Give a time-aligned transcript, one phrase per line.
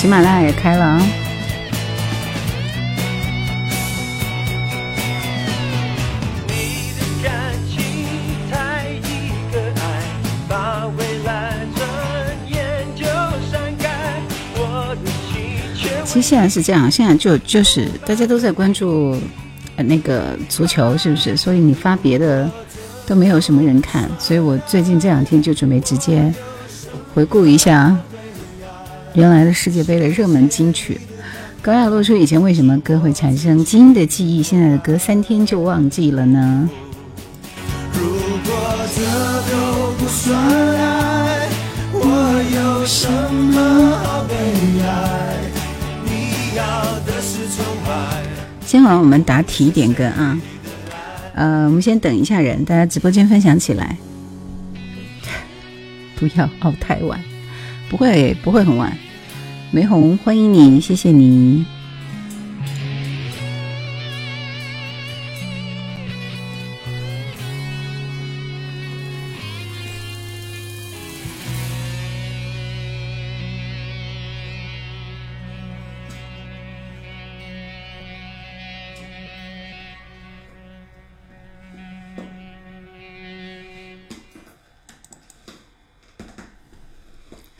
[0.00, 1.02] 喜马拉雅也开了啊！
[16.06, 19.14] 其实现在是这样，现在就就是大家都在关注
[19.76, 21.36] 呃那个足球，是不是？
[21.36, 22.50] 所以你发别的
[23.06, 26.32] 都没有什么人看，所以我最近这两天就准备直接
[27.14, 27.94] 回顾一下。
[29.14, 31.00] 原来的世界杯的热门金曲，
[31.60, 36.70] 高亚洛说：“以前为什么歌会产生基因的记忆，现在的歌三天就忘记了呢？”
[37.92, 38.06] 如
[38.46, 38.54] 果
[38.94, 39.02] 这
[39.50, 40.38] 都不算
[40.76, 41.48] 爱，
[41.92, 42.00] 我
[42.54, 44.34] 有什么好悲
[44.86, 45.36] 哀？
[46.04, 46.64] 你要
[47.04, 48.22] 的是崇拜
[48.64, 50.40] 今晚我们答题点歌啊，
[51.34, 53.96] 呃，我们先等一下人，大家直播间分享起来，
[56.14, 57.20] 不要熬太晚。
[57.90, 58.96] 不会，不会很晚。
[59.72, 61.66] 玫红，欢迎你，谢谢你。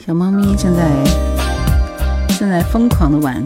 [0.04, 0.88] 小猫咪正在
[2.38, 3.44] 正在疯狂的玩。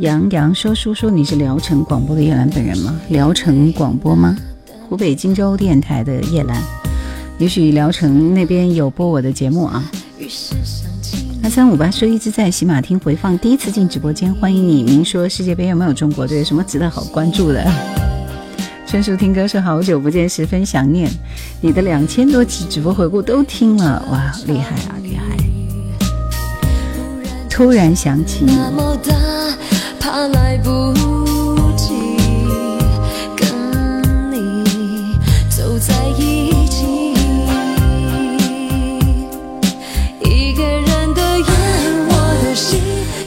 [0.00, 2.94] 杨洋说：“叔叔，你是聊城广播的叶兰本人吗？
[3.08, 4.36] 聊城广播吗？
[4.88, 6.62] 湖北荆州电台的叶兰，
[7.38, 9.84] 也许聊城那边有播我的节目啊。”
[11.42, 14.84] 二三五八说：“一直在喜马听回放，第一次进直播间，欢迎你。
[14.84, 16.44] 您说世界杯有没有中国队？
[16.44, 17.68] 什么值得好关注的？”
[18.88, 21.10] 春树听歌说好久不见，十分想念
[21.60, 25.36] 你的两千多期直播回顾都听了，哇，厉害啊，厉害！
[27.50, 28.52] 突然想起你，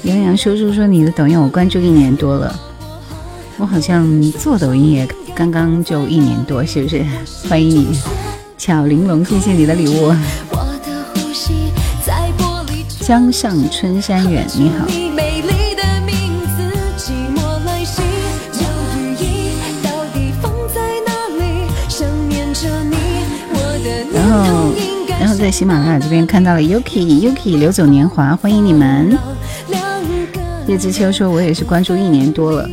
[0.05, 2.59] 杨洋叔叔说你的抖音我关注一年多了，
[3.59, 5.07] 我好像做抖音也。
[5.35, 7.03] 刚刚就一年多，是不是？
[7.49, 7.99] 欢迎你，
[8.57, 10.13] 巧玲珑，谢谢你的礼物。
[12.99, 14.85] 江上春山远，你好。
[24.13, 24.71] 然后，
[25.19, 29.17] 然后在喜马拉雅这边看到了 Yuki，Yuki 流走年华，欢迎你们。
[30.67, 32.69] 叶知秋说，我也是关注一年多了。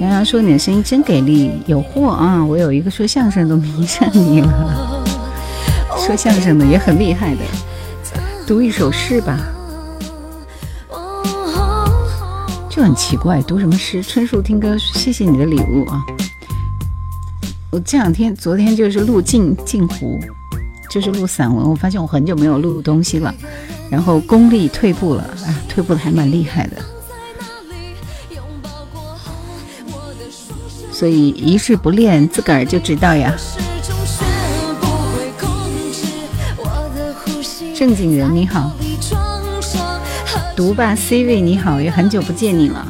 [0.00, 2.44] 杨洋说：“你的声音真给力，有货啊！
[2.44, 5.04] 我有一个说相声都迷上你了，
[5.98, 7.40] 说相声的也很厉害的。
[8.46, 9.40] 读一首诗吧，
[12.70, 14.00] 就很奇怪，读什么诗？
[14.00, 16.00] 春树听歌，谢谢你的礼物啊！
[17.72, 20.20] 我这两天，昨天就是录镜镜湖，
[20.88, 21.68] 就是录散文。
[21.68, 23.34] 我发现我很久没有录东西了，
[23.90, 26.76] 然后功力退步了，啊，退步的还蛮厉害的。”
[30.98, 33.32] 所以一日不练，自个儿就知道呀。
[37.72, 38.72] 正经人你好，
[40.56, 42.84] 读吧 C 位你好，也很久不见你了。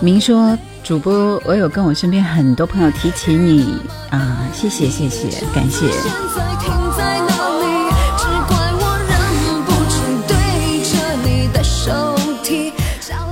[0.00, 3.78] 明说主播，我有跟我身边很多朋友提起你
[4.08, 5.90] 啊，谢谢谢谢，感谢。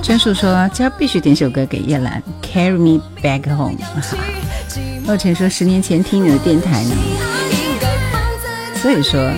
[0.03, 2.21] 专属说今儿必须点首歌给叶兰
[2.55, 3.75] ，Carry Me Back Home。
[5.05, 6.95] 洛晨说十年前听你的电台呢，
[8.81, 9.29] 所以说，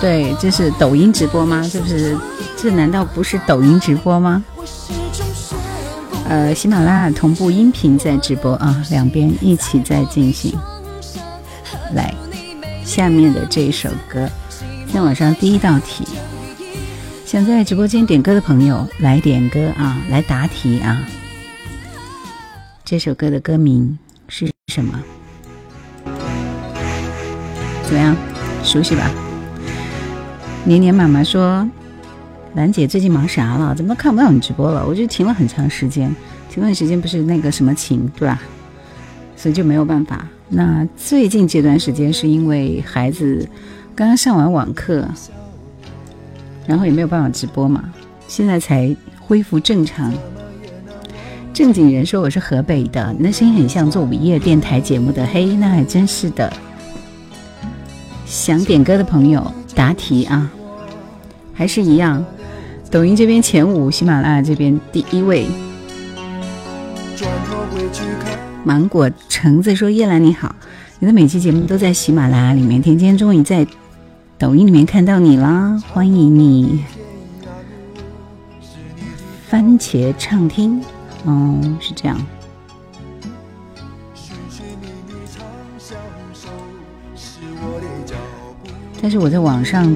[0.00, 1.68] 对，这是抖音直播吗？
[1.70, 2.16] 这不是，
[2.56, 4.42] 这难道不是抖音直播吗？
[6.28, 10.58] 呃，喜马拉雅同步音频在直播啊，两边一起在进行。
[11.92, 12.14] 来，
[12.84, 14.28] 下面的这一首歌，
[14.58, 16.08] 今天晚上第一道题。
[17.24, 20.98] 想在直播间点歌的朋友来点歌啊，来答题啊！
[22.90, 23.98] 这首歌的歌名
[24.28, 24.98] 是什么？
[27.84, 28.16] 怎么样？
[28.64, 29.10] 熟悉吧？
[30.64, 31.68] 年年妈妈说
[32.56, 33.74] ：“兰姐最近忙啥了？
[33.74, 34.86] 怎么看不到你直播了？
[34.88, 36.16] 我就停了很长时间，
[36.48, 38.40] 停段时间不是那个什么情，对吧？
[39.36, 40.26] 所以就没有办法。
[40.48, 43.46] 那最近这段时间是因为孩子
[43.94, 45.06] 刚刚上完网课，
[46.66, 47.84] 然后也没有办法直播嘛，
[48.26, 50.10] 现在才恢复正常。”
[51.58, 55.26] 正经人说我是河北的，那声音很像做午夜电台节目的。
[55.26, 56.52] 嘿，那还真是的。
[58.24, 59.44] 想点歌的朋友
[59.74, 60.48] 答题啊，
[61.52, 62.24] 还是一样。
[62.92, 65.48] 抖音这边前五，喜马拉雅这边第一位。
[68.62, 70.54] 芒果橙子说：“叶兰你好，
[71.00, 73.66] 你的每期节目都在喜马拉雅里面听，今天终于在
[74.38, 76.84] 抖音里面看到你啦，欢迎你。”
[79.50, 80.80] 番茄畅听。
[81.28, 82.18] 哦，是这样。
[89.02, 89.94] 但是我在网上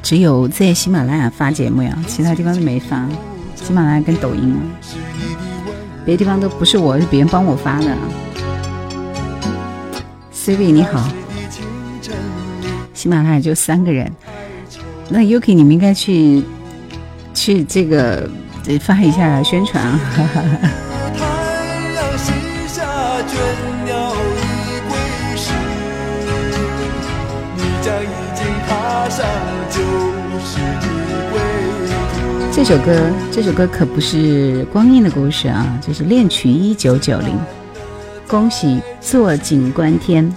[0.00, 3.08] 只有在喜马拉雅发节目呀，其他地方都没发。
[3.56, 4.62] 喜马拉雅跟抖音啊，
[6.04, 7.96] 别的地方都不是我，是别人帮我发的。
[10.30, 11.08] C V 你好，
[12.94, 14.10] 喜马拉雅就三个人，
[15.08, 16.44] 那 Yuki 你们应该去
[17.34, 18.30] 去这个。
[18.68, 19.98] 得发一下宣传啊！
[32.52, 37.34] 这首歌，这首歌可不是光阴的故事啊，这是恋曲一九九零。
[38.26, 40.30] 恭喜坐井观天，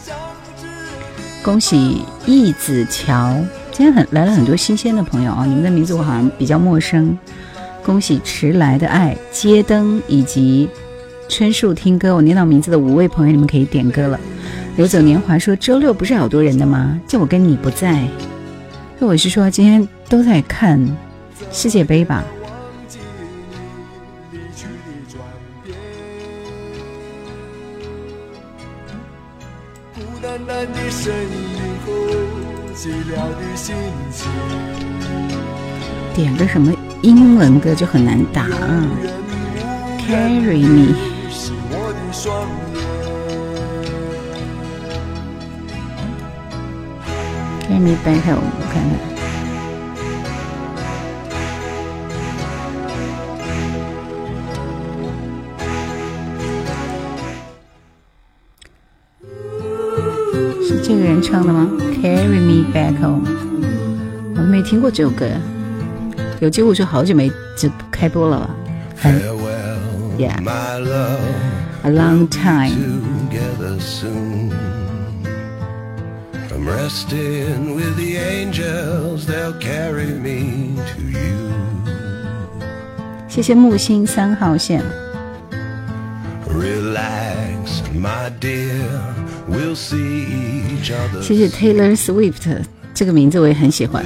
[1.44, 3.36] 恭喜易子乔。
[3.74, 7.18] 今天很来了很多新鲜的朋友啊，你们的名字我好像比较陌生。
[7.84, 10.70] 恭喜迟来的爱、街灯以及
[11.28, 14.20] 春树听歌，我念到名字的五位朋友，你们可以点歌了。
[14.78, 17.00] 流走年华说：“周六不是好多人的吗？
[17.08, 18.08] 就我跟你不在。”
[19.00, 20.80] 那我是说，今天都在看
[21.52, 22.24] 世界杯吧。
[36.14, 36.72] 点个什么？
[37.02, 38.46] 英文歌就很难打
[39.98, 41.00] ，Carry me，Carry
[47.80, 48.92] me back home，我看看，
[60.64, 61.68] 是这个人唱的吗
[62.00, 63.26] ？Carry me back home，
[64.36, 65.26] 我没听过这首歌。
[66.42, 68.50] 有机会就好久没直开播了吧？
[68.98, 69.22] 很
[70.18, 72.74] ，Yeah，a long time。
[76.52, 81.52] I'm resting with the angels, they'll carry me to you.
[83.28, 84.82] 谢谢木星三号线。
[86.50, 88.90] Relax, my dear,
[89.48, 90.26] we'll see
[90.76, 91.22] each other.
[91.22, 92.64] 谢谢 Taylor Swift，
[92.96, 94.04] 这个名字我也很喜欢。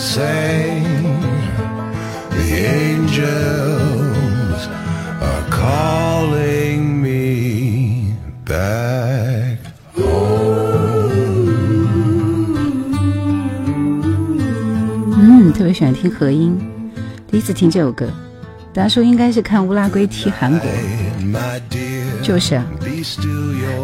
[0.00, 0.82] Say
[2.30, 3.20] the angels
[5.20, 8.14] are calling me
[8.46, 9.58] back
[9.94, 10.00] home。
[15.18, 16.58] 嗯，特别喜欢听和音，
[17.30, 18.08] 第一次听这首歌。
[18.72, 20.66] 大家说应该是看乌拉圭踢韩国，
[22.22, 22.64] 就是啊，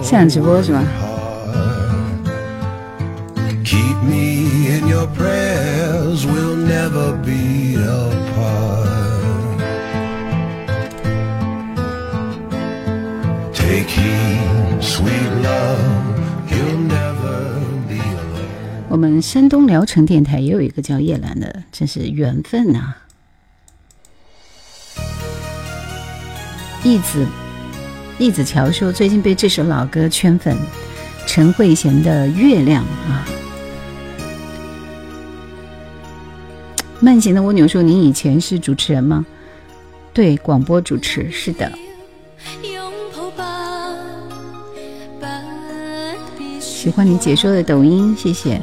[0.02, 0.82] 现场直播是吗
[4.06, 8.86] me in your prayers, we'll never be apart.
[13.52, 15.80] Take heed, sweet love,
[16.48, 18.86] you'll never be alone.
[18.88, 22.96] 我们山东聊城电台也有一个叫叶兰的，真是缘分呐、啊。
[26.84, 27.26] 义子，
[28.18, 30.56] 义子乔说最近被这首老歌圈粉，
[31.26, 33.26] 陈慧娴的《月亮》啊。
[37.00, 39.25] 慢行的蜗牛说：“您以前是主持人吗？”
[40.12, 41.71] 对，广播主持是的。
[46.59, 48.61] 喜欢你解说的抖音，谢谢。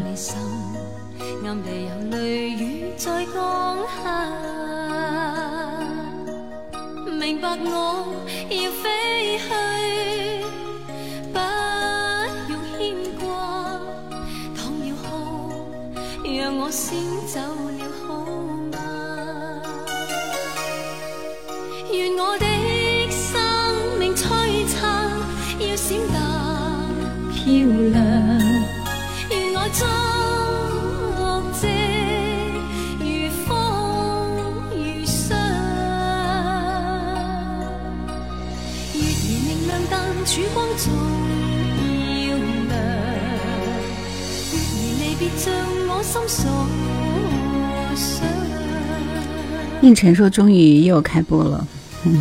[49.82, 51.68] 应晨说：“终于又开播了，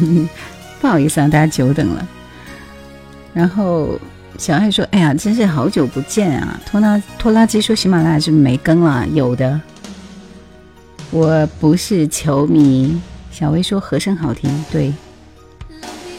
[0.80, 2.08] 不好意思啊，大家久等了。”
[3.32, 3.98] 然后
[4.38, 9.60] 小爱说：“哎呀，真是好久不见啊！”拖拉拖拉机说：“喜马拉雅是没更了？”有的，
[11.10, 13.00] 我不是球迷。
[13.30, 14.92] 小薇说：“和声好听。”对。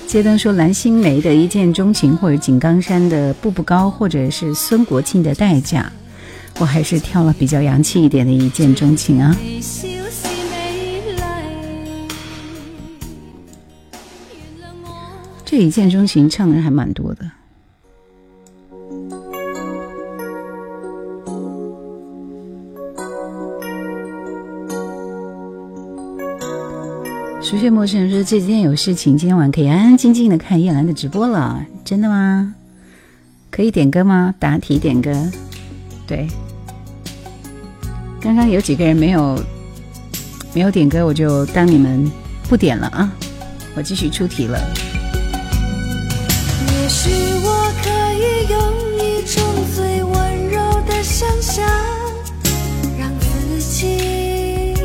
[0.07, 5.91] 街灯说：“蓝心湄的一见钟情，或者井冈山的步步高，或者是孙国庆的代价，
[6.59, 9.35] 我还是挑了比较洋气一点的一见钟情啊。”，
[15.45, 17.29] 这一见钟情唱的人还蛮多的。
[27.41, 32.55] 熟悉陌生人说：“这几天有事情，今天晚上可以安安静静的看叶兰的直播了。”真的吗？
[33.51, 34.33] 可以点歌吗？
[34.39, 35.11] 答题点歌。
[36.05, 36.27] 对，
[38.21, 39.39] 刚刚有几个人没有
[40.53, 42.11] 没有点歌，我就当你们
[42.47, 43.11] 不点了啊！
[43.75, 44.59] 我继续出题了。
[46.67, 47.09] 也许
[47.43, 48.59] 我可以用
[48.99, 49.43] 一种
[49.73, 51.65] 最温柔的想象，
[52.99, 54.75] 让自己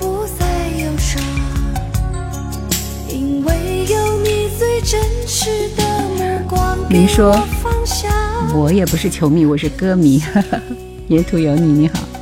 [0.00, 0.46] 不再
[0.78, 1.22] 忧伤，
[3.08, 5.83] 因为有你最真实的
[6.88, 7.36] 您说
[8.54, 10.18] 我，也不是球迷，我是歌迷。
[10.20, 10.60] 哈哈，
[11.08, 12.13] 沿途有你，你好。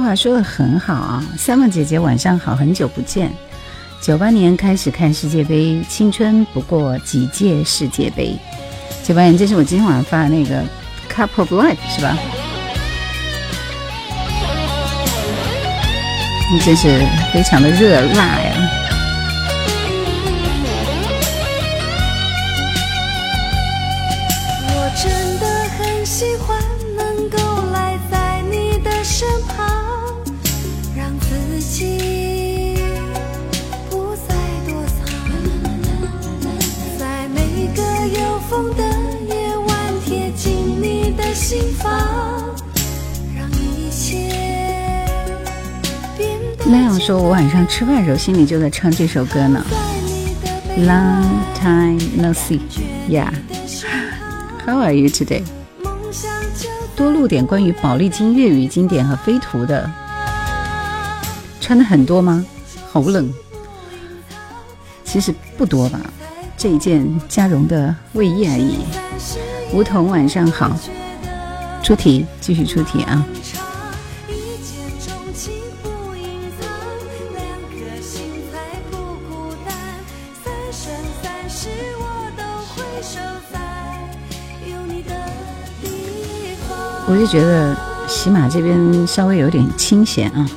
[0.00, 3.30] 话说的很好啊，Summer 姐姐晚上好，很久不见。
[4.00, 8.36] 九八年开始看世界杯，青春不过几届世界杯。
[9.04, 10.62] 九八年，这是我今天晚上发的那个
[11.12, 12.16] Cup of Life 是吧？
[16.52, 16.88] 你真是
[17.32, 18.49] 非常的热辣呀！
[46.66, 49.64] 那样说，我晚上吃饭的时候心里就在唱这首歌呢。
[50.78, 51.24] Long
[51.60, 52.60] time no see,
[53.08, 53.32] yeah.
[54.64, 55.42] How are you today?
[56.94, 59.90] 多录点关于宝丽金粤语经典和飞图的。
[61.60, 62.44] 穿的很多吗？
[62.92, 63.32] 好冷。
[65.04, 66.00] 其实不多吧，
[66.56, 68.78] 这一件加绒的卫衣而已。
[69.72, 70.70] 梧桐晚上好，
[71.90, 73.26] 出题继续出题啊！
[81.98, 83.18] 我都会守
[83.52, 83.58] 在
[84.70, 85.10] 有你的
[85.82, 86.78] 地方。
[87.08, 90.48] 我就觉得喜马这边稍微有点清闲啊，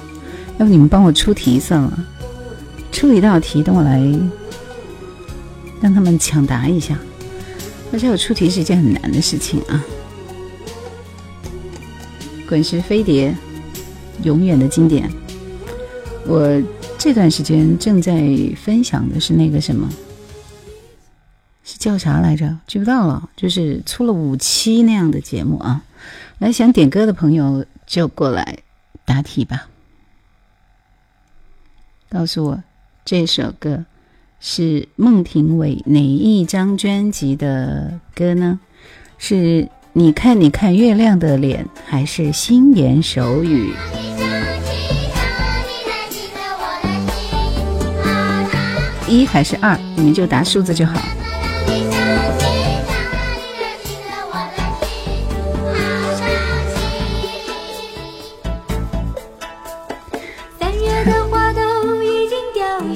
[0.59, 1.91] 要不你们帮我出题算了，
[2.91, 3.99] 出一道题，等我来
[5.81, 6.95] 让他们抢答一下。
[7.91, 9.83] 而且我出题是一件很难的事情啊。
[12.53, 13.35] 滚石飞碟，
[14.21, 15.09] 永远的经典。
[16.27, 16.61] 我
[16.99, 18.13] 这段时间正在
[18.55, 19.89] 分享的是那个什么，
[21.63, 22.59] 是叫啥来着？
[22.67, 25.83] 记不到了，就是出了五期那样的节目啊。
[26.37, 28.59] 来，想点歌的朋友就过来
[29.03, 29.67] 答题吧。
[32.07, 32.63] 告诉我
[33.03, 33.83] 这首歌
[34.39, 38.59] 是孟庭苇哪一张专辑的歌呢？
[39.17, 43.71] 是你看，你看月亮的脸，还是心言手语？
[49.07, 49.77] 一还是二？
[49.95, 50.99] 你们就答数字就好。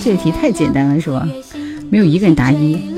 [0.04, 1.28] 这题太简单了，是吧？
[1.92, 2.98] 没有一个人答一。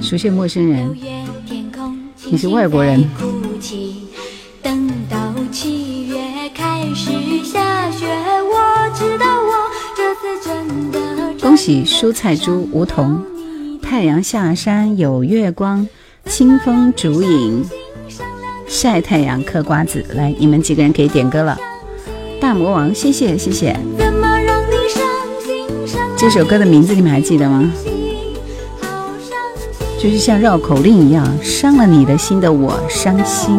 [0.00, 0.96] 熟悉陌生人，
[2.30, 3.06] 你是外国人。
[11.40, 13.22] 恭喜蔬菜猪梧桐，
[13.82, 15.86] 太阳下山有月光，
[16.24, 17.64] 清风竹影。
[18.66, 21.58] 晒太阳嗑瓜子，来，你们几个人可以点歌了。
[22.40, 23.78] 大魔王，谢谢谢谢。
[26.16, 27.70] 这首歌的名字你们还记得吗？
[30.00, 33.58] 就是像绕口令一样，伤了你的心的我伤心。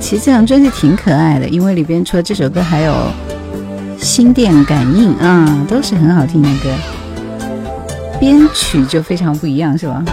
[0.00, 2.92] 其实这张专辑挺可爱的，因为里边除了这首歌，还有
[4.04, 6.68] 《心电感应》啊，都是很好听的歌，
[8.20, 10.04] 编曲就非常不一样，是吧？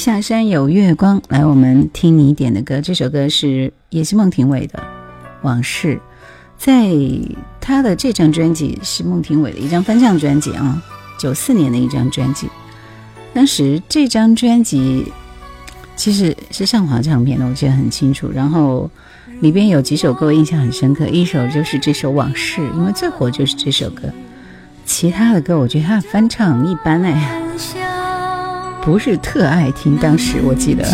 [0.00, 2.80] 下山有月光，来，我们听你点的歌。
[2.80, 4.78] 这首歌是也是孟庭苇的
[5.42, 5.96] 《往事》，
[6.56, 6.88] 在
[7.60, 10.82] 他的这张专辑是孟庭苇的一张翻唱专辑啊，
[11.18, 12.48] 九四年的一张专辑。
[13.34, 15.12] 当时这张专辑
[15.96, 18.30] 其实是上华唱片的，我记得很清楚。
[18.32, 18.90] 然后
[19.40, 24.04] 里边有几首歌印象很深刻，一首就是这首《往事》，因为最火就是这首歌。
[24.86, 27.42] 其他的歌我觉得他翻唱一般哎。
[28.82, 30.84] 不是特爱听，当时我记得。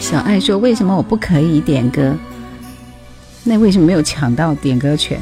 [0.00, 2.14] 小爱说：“为什么我不可以点歌？
[3.42, 5.18] 那为什么没有抢到点歌权？”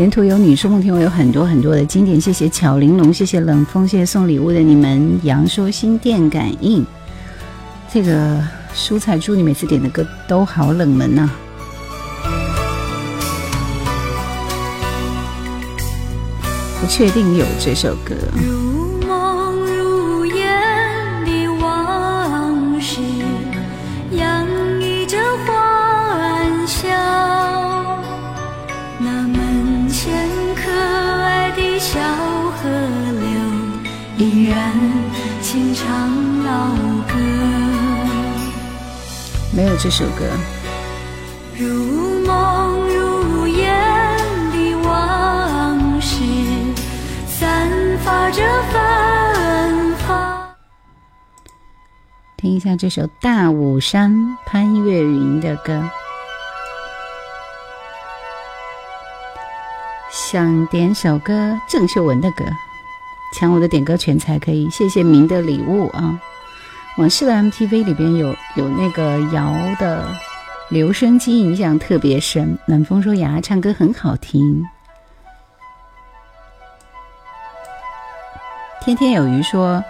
[0.00, 2.18] 沿途有你说梦听，我有很多很多的经典。
[2.18, 5.20] 谢谢巧玲珑，谢谢冷风，谢谢送礼物的你们。
[5.24, 6.82] 杨说心电感应，
[7.92, 8.42] 这个
[8.74, 11.30] 蔬菜猪，你每次点的歌都好冷门呐。
[16.80, 18.14] 不确定有这首歌。
[39.60, 40.24] 没有这首歌。
[41.54, 43.70] 如梦如烟
[44.52, 46.16] 的往事，
[47.26, 47.68] 散
[47.98, 48.42] 发着
[48.72, 50.54] 芬芳。
[52.38, 54.10] 听一下这首《大武山》
[54.46, 55.90] 潘越云的歌。
[60.10, 62.46] 想点首歌，郑秀文的歌，
[63.38, 64.70] 抢我的点歌权才可以。
[64.70, 66.18] 谢谢您的礼物啊。
[66.96, 70.04] 往事的 MTV 里边有有那个瑶的
[70.68, 72.58] 留声机，印象特别深。
[72.66, 74.64] 冷风说雅唱歌很好听。
[78.82, 79.82] 天天有鱼说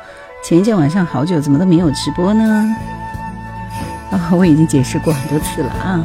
[0.45, 2.77] 前一天晚上好久怎么都没有直播呢？
[4.11, 6.05] 啊，我已经解释过很多次了啊。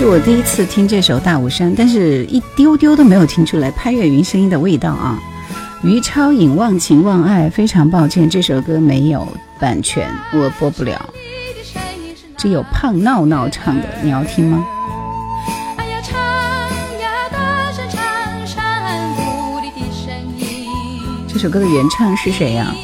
[0.00, 5.20] 是我第一次听这首《大武山》，但是一丢丢都没有听出来潘越云声音的味道啊。
[5.82, 10.98] 于超影忘情忘爱，非常抱歉，这首歌没有版权，我播不了。
[12.38, 14.64] 只有胖闹闹唱的，你要听吗？
[21.28, 22.74] 这首歌的原唱是谁呀、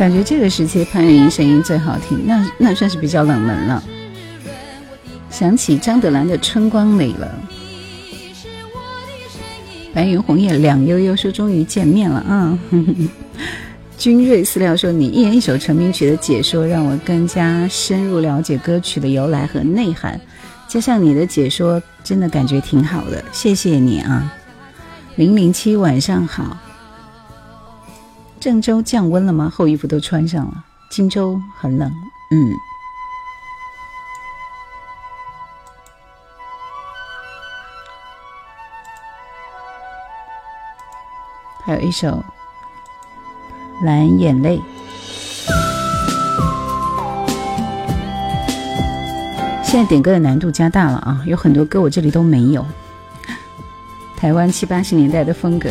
[0.00, 3.84] 感觉这个时期潘越云声音最好听，那那算是比较冷门了。
[5.28, 7.30] 想起张德兰的《春光美了》，
[9.92, 12.58] 白云红叶两悠悠说终于见面了啊！
[13.98, 20.18] 君瑞饲料说你一人一首成名曲的解说，让我更加深入了解歌曲的由来和内涵，
[20.66, 24.32] 加上你的解说，真的感觉挺好的，谢谢你啊！
[25.16, 26.56] 零零七晚上好。
[28.40, 29.52] 郑州降温了吗？
[29.54, 30.64] 厚衣服都穿上了。
[30.90, 31.92] 荆州很冷，
[32.30, 32.52] 嗯。
[41.62, 42.24] 还有一首
[43.84, 44.58] 《蓝眼泪》。
[49.62, 52.66] 现在点歌的难度加大了啊，有很多歌我这里都没有。
[54.16, 55.68] 台湾七八十年代的风格。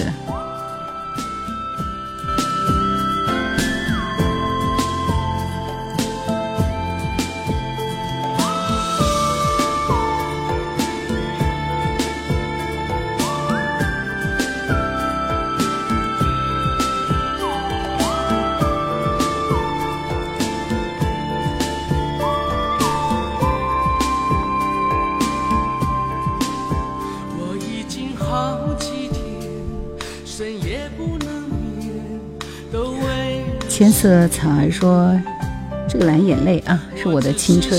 [34.01, 35.13] 色草儿说
[35.85, 37.77] ：“这个蓝眼泪啊，是我的青春。”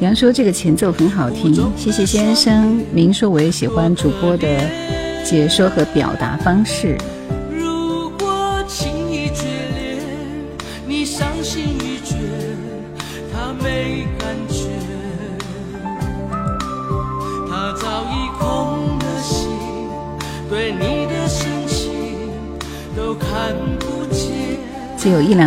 [0.00, 2.80] 杨说这个前奏很好听，谢谢先生。
[2.90, 4.48] 明说我也喜欢主播的
[5.22, 6.96] 解说和表达方式。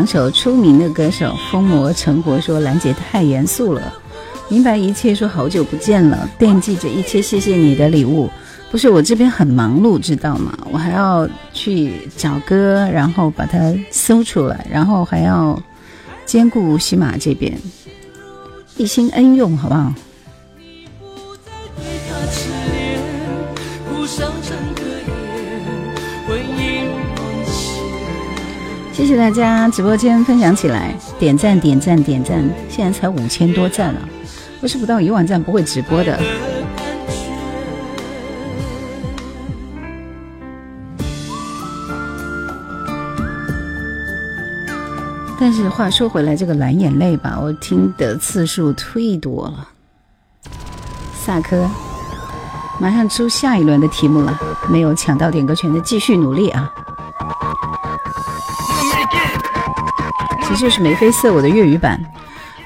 [0.10, 3.94] 首出名的歌手，疯魔成活说兰姐太严肃了，
[4.50, 8.28] 明白一切说好久不见了，惦记着一切，谢谢你的礼物。
[8.72, 10.58] 不是我这边很忙碌，知道吗？
[10.72, 15.62] 我还要去找歌，然后把它搜出来，然后还要
[16.26, 17.56] 兼顾喜马这边，
[18.78, 19.94] 一心恩用，好不好？
[29.10, 34.00] 谢谢大家，直播间分享起来，点赞点赞点赞，现在才五千多赞了，
[34.62, 36.20] 不是不到一万赞不会直播的。
[45.40, 49.70] 但是话说回来，这个蓝眼泪吧，我听的次数忒多了。
[51.16, 51.68] 萨科，
[52.80, 56.72] 马上出下一轮的题目了，没有抢到点歌权的继续努力啊！
[60.50, 62.02] 其实就是眉飞色舞的粤语版。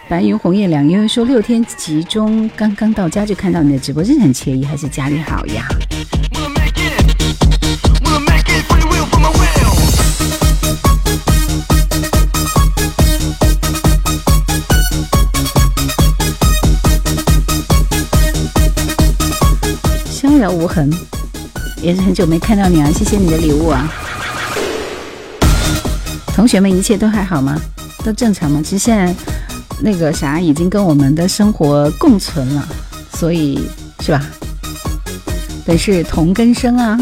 [0.08, 5.68] 白云红叶两悠悠说六天集中，刚刚到家就看到你的直播，真的很惬意，还是家里好呀。
[20.06, 20.90] 逍遥无痕，
[21.82, 23.94] 也是很久没看到你啊，谢谢你的礼物啊。
[26.34, 27.62] 同学们一切都还好吗？
[28.04, 28.62] 都正常嘛？
[28.62, 29.16] 其实现在
[29.80, 32.68] 那个啥已经跟我们的生活共存了，
[33.14, 33.68] 所所以
[34.02, 34.22] 是吧？
[35.66, 36.98] 得是同根生啊。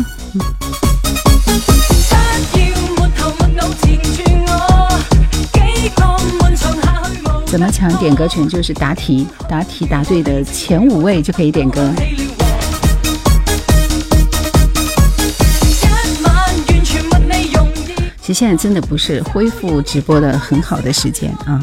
[7.48, 8.48] 怎么抢点歌权？
[8.48, 11.92] 就是答题，答题答对的前五位就可以点歌。
[18.22, 21.60] 其实现在真的不是恢复直播的很好的时间啊！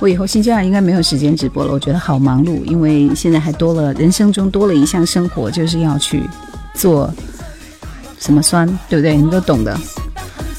[0.00, 6.22] 我以后星期二应该没有时间直播了，我觉得好忙碌，因为现在还多了人生中多了一项生活，就是要去
[6.74, 7.12] 做
[8.20, 9.16] 什么酸，对不对？
[9.16, 9.76] 你们都懂的。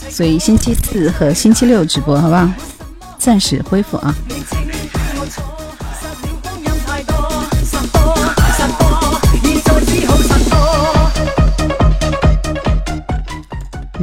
[0.10, 2.50] 所以星期四和星期六直播，好不好？
[3.18, 4.14] 暂时恢复啊！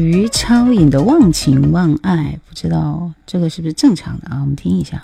[0.04, 0.18] 播。
[0.18, 2.16] 余超颖的《忘情忘爱》，
[2.48, 4.40] 不知道这个是不是正常的啊？
[4.40, 5.02] 我们听一下。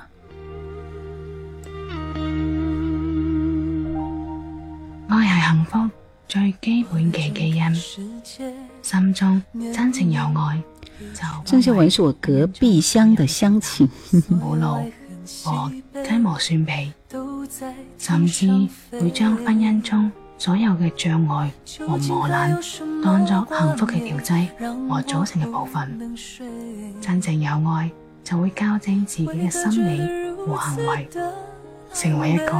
[5.08, 5.90] 愛係幸福
[6.28, 7.74] 最基本嘅基因，
[8.82, 10.62] 心中真正有愛
[11.14, 13.88] 就鄭秀文是我隔壁鄉的鄉親，
[14.30, 14.90] 冇路
[15.44, 15.72] 和
[16.04, 16.92] 雞毛蒜皮，
[17.98, 18.48] 甚至
[18.92, 21.50] 會將婚姻中所有嘅障礙
[21.86, 22.58] 和磨難
[23.04, 24.46] 當作幸福嘅調劑
[24.88, 26.16] 和組成嘅部分。
[26.98, 27.90] 真正有愛
[28.24, 30.00] 就會校正自己嘅心理
[30.46, 31.08] 和行為，
[31.92, 32.52] 成為一個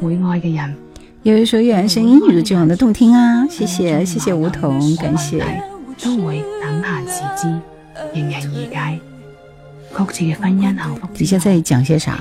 [0.00, 0.76] 會愛嘅人。
[1.24, 3.42] 有人說月然聲音如這樣的動聽啊！
[3.50, 5.42] 謝謝謝謝梧桐，感謝。
[6.00, 7.48] 都會等閒視之，
[8.14, 9.00] 迎刃而解。
[9.92, 12.16] 各自嘅婚姻幸福底下在講些啥？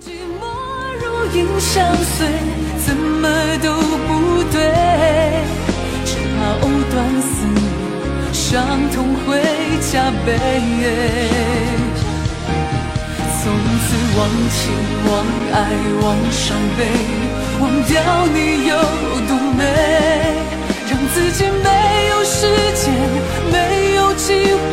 [0.00, 0.50] 寂寞
[0.98, 3.28] 如影相隨，怎么
[3.62, 3.74] 都
[4.06, 4.08] 不
[4.52, 4.56] 对。
[6.04, 8.44] 只怕藕断丝连，伤
[8.94, 8.96] 痛
[9.26, 9.26] 会
[9.90, 9.92] 加
[10.24, 10.28] 倍。
[13.38, 14.18] 从此忘
[14.54, 14.58] 情
[15.08, 15.10] 忘
[15.52, 15.56] 爱
[16.02, 16.44] 忘伤
[16.76, 16.80] 悲，
[17.60, 17.92] 忘掉
[18.32, 18.72] 你有
[19.26, 19.60] 多美，
[20.88, 21.66] 让自己没
[22.10, 22.38] 有时
[22.74, 22.84] 间、
[23.52, 24.64] 没有机会、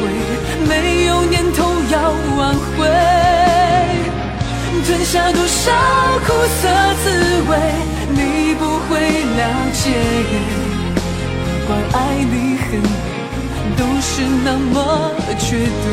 [0.67, 1.95] 没有念头要
[2.37, 3.42] 挽回。
[4.85, 5.71] 吞下多少
[6.25, 6.67] 苦涩
[7.03, 7.05] 滋
[7.49, 7.51] 味，
[8.09, 9.41] 你不会了
[9.71, 9.81] 解。
[11.45, 12.85] 不管愛你恨你，
[13.77, 14.11] 都是
[14.43, 14.75] 那么
[15.39, 15.87] 绝对。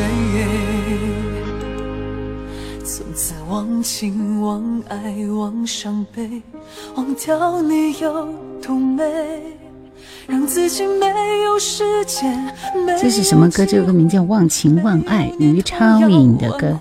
[2.83, 6.41] 从此忘情忘爱忘伤悲，
[6.95, 8.27] 忘掉你有
[8.61, 9.03] 多美，
[10.27, 11.07] 让自己没
[11.45, 12.53] 有時間。
[12.99, 13.65] 這是什么歌？
[13.65, 16.77] 这首歌名叫《忘情忘爱》，于超颖的歌。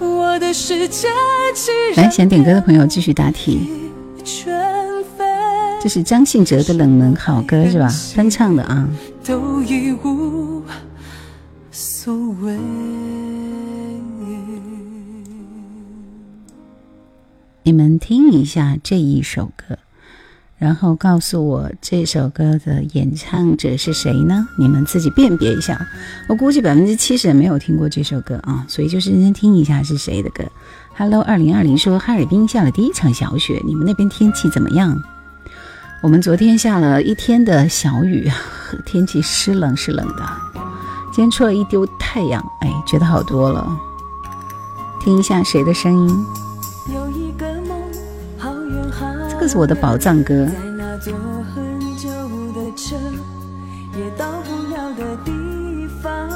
[0.00, 1.08] 我的世界
[1.96, 3.70] 来，想点歌的朋友继续答题。
[5.80, 7.88] 这是张信哲的冷门好歌是吧？
[8.14, 8.88] 翻唱的啊。
[9.24, 10.62] 都已无
[11.70, 12.58] 所谓。
[17.62, 19.78] 你们听一下这一首歌，
[20.58, 24.48] 然后告诉我这首歌的演唱者是谁呢？
[24.58, 25.86] 你们自己辨别一下。
[26.28, 30.44] 我估计百分之七十人没有听过这首歌啊，所以就是认真听一下是谁的歌。
[30.96, 34.98] Hello，二零二零说哈尔滨下了第一场小雪，你们那边天气怎么样？
[36.02, 38.30] 我们昨天下了一天的小雨，
[38.86, 40.26] 天气湿冷湿冷的。
[41.12, 43.66] 今天出了一丢太阳，哎，觉得好多了。
[45.02, 46.26] 听一下谁的声音？
[49.46, 50.46] 是我的寶藏歌。
[50.46, 51.12] 在那坐
[51.54, 52.08] 很久
[52.52, 52.96] 的車，
[53.96, 56.28] 也到不了的地方。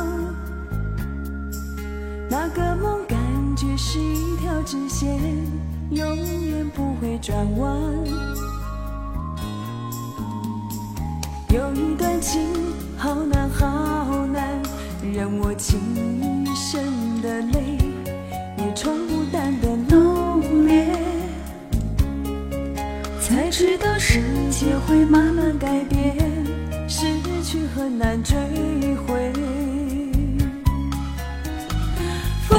[2.29, 3.19] 那個夢感
[3.57, 5.45] 覺是一條直線，
[5.91, 7.67] 永遠不會轉彎。
[11.53, 12.41] 有一段情，
[12.97, 14.63] 好難好難，
[15.13, 15.75] 讓我傾
[16.45, 17.81] 一生的淚，
[18.57, 19.20] 也沖不
[23.61, 26.17] 知道世界会慢慢改变，
[26.89, 27.05] 失
[27.45, 28.35] 去很难追
[29.07, 29.31] 回。
[32.49, 32.57] 风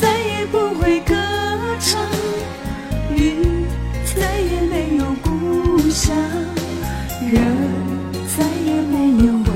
[0.00, 1.12] 再也不会歌
[1.80, 2.00] 唱，
[3.16, 3.64] 雨
[4.14, 6.16] 再也没有故乡，
[7.28, 7.42] 人
[8.38, 9.50] 再也没有回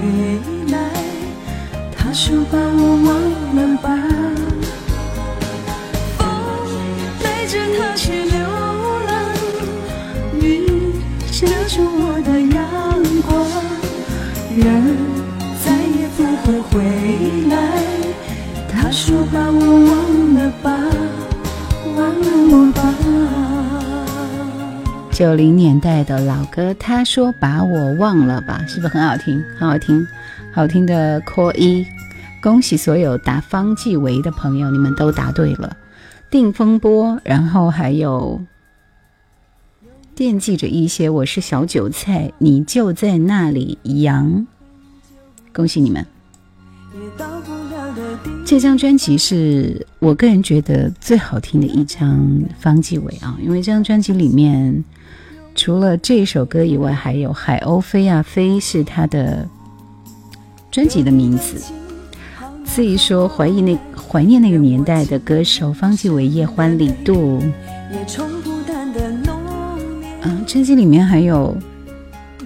[0.72, 0.76] 来。
[1.96, 3.19] 他说把我忘
[16.70, 16.80] 回
[17.48, 17.56] 来。
[18.68, 20.70] 他说把我忘了吧，
[21.96, 22.94] 忘了我吧。
[25.10, 29.42] 九零年代的老歌，他说把我忘了吧，是不是很好听？
[29.58, 30.06] 很好听，
[30.52, 31.84] 好听的 call 一，
[32.40, 35.76] 恭喜所有答方季韦的朋友，你们都答对了。
[36.30, 38.40] 定风波，然后还有
[40.14, 41.10] 惦记着一些。
[41.10, 43.78] 我是小韭菜，你就在那里。
[43.82, 44.46] 杨，
[45.52, 46.06] 恭喜你们！
[48.50, 54.84] 这张专辑是我个人觉得最好听的一张，方季韦啊，因为这张专辑里面
[55.54, 59.48] 除了这首歌以外，还有《海鸥飞呀飞》是他的
[60.68, 61.62] 专辑的名字。
[62.64, 67.40] 所以说怀疑那怀念那个年代的歌手方季韦、叶欢、李杜。
[70.22, 71.56] 嗯，专辑里面还有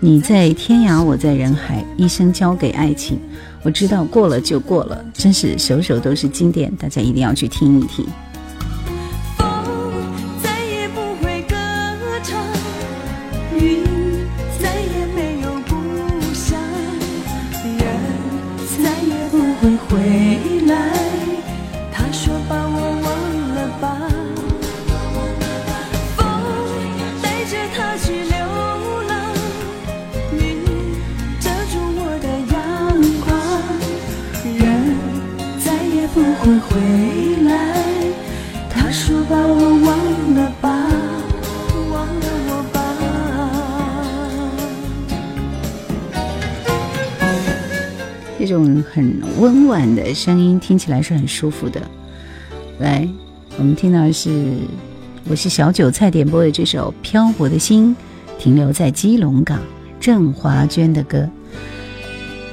[0.05, 3.19] 你在天涯，我在人海，一生交给爱情。
[3.63, 8.05] 我知道过了就过了，真是首首都是经典，大家一定要去听一听。
[49.45, 51.79] 温婉的声音听起来是很舒服的。
[52.79, 53.07] 来，
[53.59, 54.55] 我们听到的是
[55.29, 57.95] 我是小韭菜点播的这首《漂泊的心》，
[58.43, 59.61] 停留在基隆港，
[60.01, 61.29] 郑华娟的歌。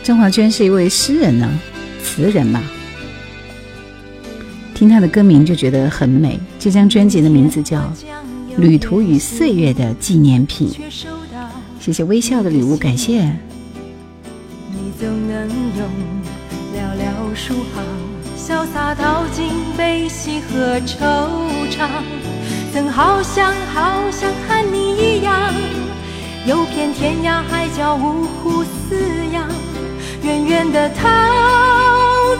[0.04, 1.50] 郑华娟是一位诗人呢，
[2.04, 2.62] 词人嘛。
[4.76, 6.38] 听她的歌名就觉得很美。
[6.60, 7.80] 这张专辑的名字叫
[8.58, 10.68] 《旅途与岁月的纪念品》。
[11.80, 13.32] 谢谢微笑的礼物，感谢。
[15.00, 15.88] 总能用
[17.42, 17.84] 寥寥数行，
[18.38, 21.28] 潇洒道尽悲喜和惆
[21.72, 21.88] 怅。
[22.72, 25.54] 曾好想好想和你一样，
[26.46, 28.96] 游遍天涯海角，五湖四
[29.34, 29.48] 洋，
[30.24, 31.08] 远远地逃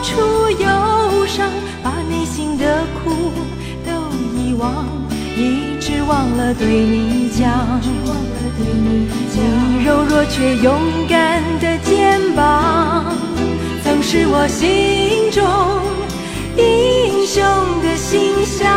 [0.02, 1.50] 出忧伤，
[1.82, 3.32] 把内心的苦
[3.84, 3.92] 都
[4.38, 4.86] 遗忘，
[5.36, 7.80] 一直忘了对你讲。
[9.34, 13.04] 你柔弱却勇敢的肩膀，
[13.84, 15.42] 曾是我心中
[16.56, 17.42] 英雄
[17.82, 18.68] 的形象。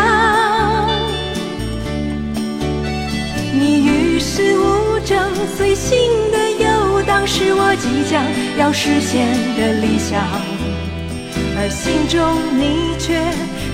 [3.53, 8.23] 你与世无争，随心的游荡，是我即将
[8.57, 10.21] 要实现的理想。
[11.57, 13.23] 而心中你却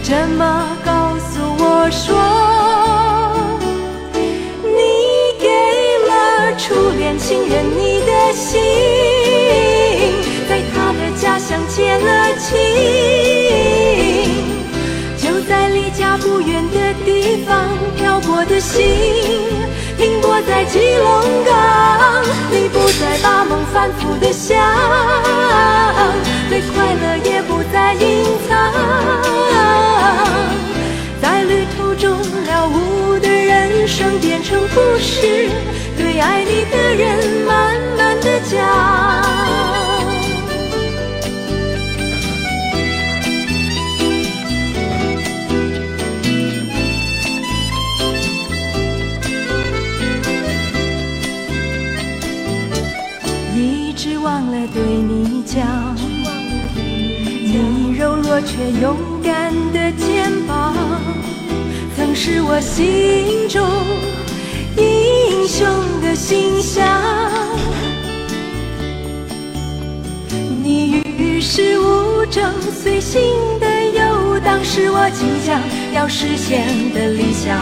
[0.03, 2.07] 这么告诉我说。
[4.63, 4.77] 你
[5.39, 5.47] 给
[6.07, 6.11] 了
[6.57, 8.61] 初恋情人，你的心
[11.41, 12.49] 他的家乡结了情，
[15.17, 18.85] 就在离家不远的地方漂泊的心，
[19.97, 22.23] 停泊在基隆港。
[22.51, 24.55] 你不再把梦反复的想，
[26.49, 28.71] 对快乐也不再隐藏，
[31.21, 35.49] 在旅途中了无的人生变成故事。
[35.97, 39.20] 对爱你的人慢慢的讲，
[58.45, 60.73] 却勇敢的肩膀，
[61.95, 63.67] 曾是我心中。
[64.77, 65.67] 英雄
[66.01, 66.87] 的形象，
[70.63, 73.21] 你与世无争，随心
[73.59, 75.59] 的游荡，是我即将
[75.93, 77.57] 要实现的理想。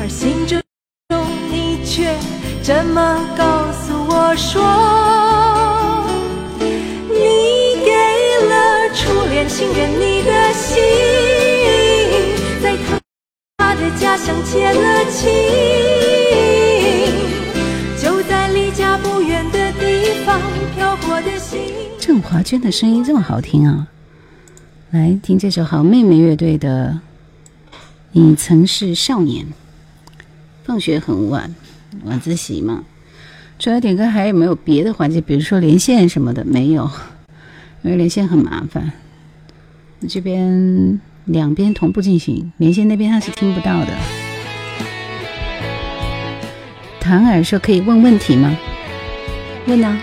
[0.00, 0.60] 而心中
[1.50, 2.16] 你却
[2.62, 4.62] 这么告诉我说，
[9.48, 10.76] 情人你的心。
[13.98, 15.28] 家乡结了情，
[18.00, 20.40] 就在离家不远的地方
[20.74, 21.60] 漂泊的心。
[21.98, 23.88] 郑华娟的声音这么好听啊！
[24.90, 27.00] 来听这首好妹妹乐队的
[28.12, 29.44] 《你曾是少年》。
[30.64, 31.52] 放学很晚，
[32.04, 32.84] 晚自习嘛。
[33.58, 35.20] 除了点歌，还有没有别的环节？
[35.20, 36.44] 比如说连线什么的？
[36.44, 36.88] 没有，
[37.82, 38.92] 因为连线很麻烦。
[40.06, 41.00] 这边。
[41.28, 43.88] 两边同步进行，连线那边他是听不到的。
[46.98, 48.56] 唐尔说：“可以问问题吗？”
[49.68, 50.00] 问啊。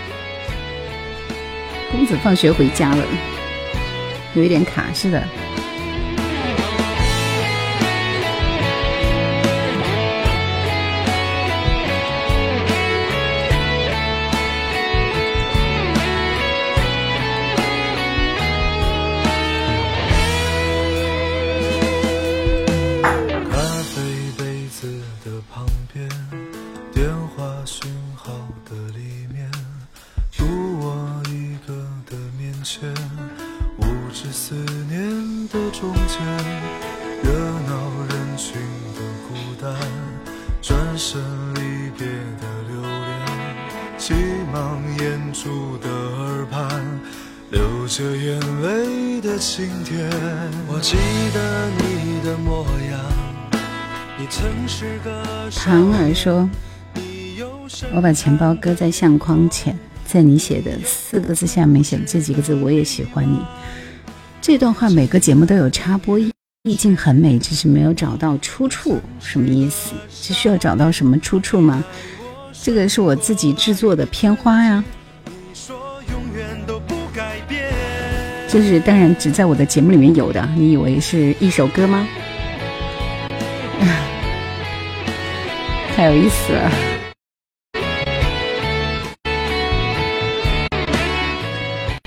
[1.90, 3.04] 公子放学回家了，
[4.36, 5.20] 有一点卡是的。
[56.26, 56.50] 说
[57.94, 63.38] ：“我把钱包搁在相框前，在你写的四个字下面写了这几个字，我也喜欢你。”
[64.42, 69.92] 这段话每个节目都有插播，意境很美，只是没有找到出处，什么意思？
[70.10, 71.84] 是需要找到什么出处吗？
[72.60, 74.82] 这个是我自己制作的片花呀。
[78.48, 82.04] 就是当然只在我的节目里面有的，你以为是一首歌吗？
[85.96, 86.70] 太有意思了！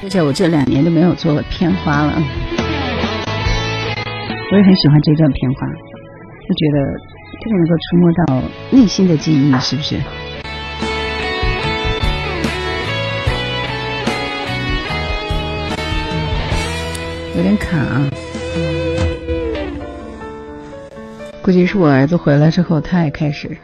[0.03, 2.13] 而且我这两年都没有做片花了，
[4.51, 6.77] 我也很喜欢这段片花，就觉得
[7.39, 9.95] 特别能够触摸到内心的记忆，是不是？
[17.35, 18.07] 有点卡啊，
[21.41, 23.57] 估计是我儿子回来之后，他也开始。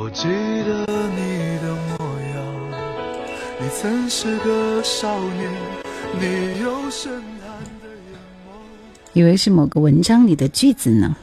[0.00, 2.38] 我记得你的模样，
[3.60, 5.50] 你曾是个少年，
[6.20, 7.50] 你有深潭
[7.82, 8.14] 的眼
[8.46, 8.52] 眸。
[9.12, 11.16] 以为是某个文章里的句子呢。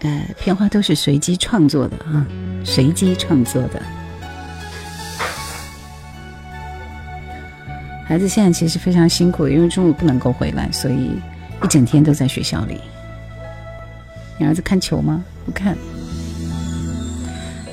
[0.00, 2.26] 呃，片花都是随机创作的啊，
[2.62, 3.80] 随机创作的。
[8.06, 11.12] 孩子现在其实非常辛苦，因为中午不能够回来，所以
[11.64, 12.78] 一整天都在学校里。
[14.38, 15.24] 你儿子看球吗？
[15.46, 15.74] 不看。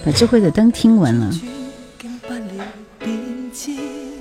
[0.05, 1.33] 把智慧的灯听完了。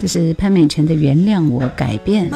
[0.01, 2.31] 这是潘美辰的《原谅我改变》。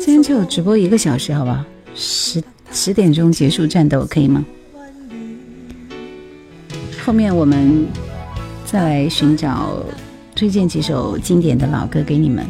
[0.00, 1.66] 今天就直播一个小时，好吧？
[1.94, 2.42] 十。
[2.74, 4.42] 十点钟结束战斗，可以吗？
[7.04, 7.86] 后面我们
[8.64, 9.84] 再来寻找
[10.34, 12.46] 推荐几首经典的老歌给你们。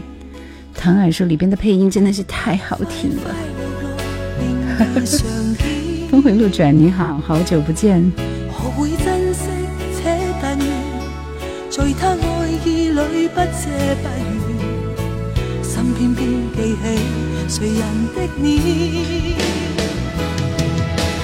[0.75, 3.23] 唐尔说里边的配音真的是太好听了。
[6.11, 8.13] 峰回路转，你好，好久不见。
[8.51, 9.47] 何会珍惜
[9.97, 10.69] 且淡然，
[11.71, 13.71] 在他爱意里不遮
[14.03, 16.21] 不掩，心偏偏
[16.55, 16.85] 记起
[17.49, 17.81] 谁人
[18.15, 18.45] 的脸。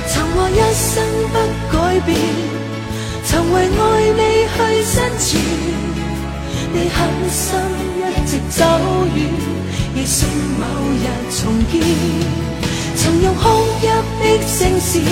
[0.07, 1.37] 曾话一生不
[1.71, 1.77] 改
[2.07, 2.09] 变，
[3.25, 3.69] 曾为爱
[4.17, 4.21] 你
[4.55, 5.29] 去伸展，
[6.73, 6.97] 你狠
[7.29, 7.98] 心。
[8.29, 8.63] 直走
[9.17, 9.27] 远，
[9.97, 10.29] 亦信
[10.61, 11.81] 某日重见。
[12.95, 13.49] 曾用哭
[13.81, 13.87] 泣
[14.21, 15.03] 的声线，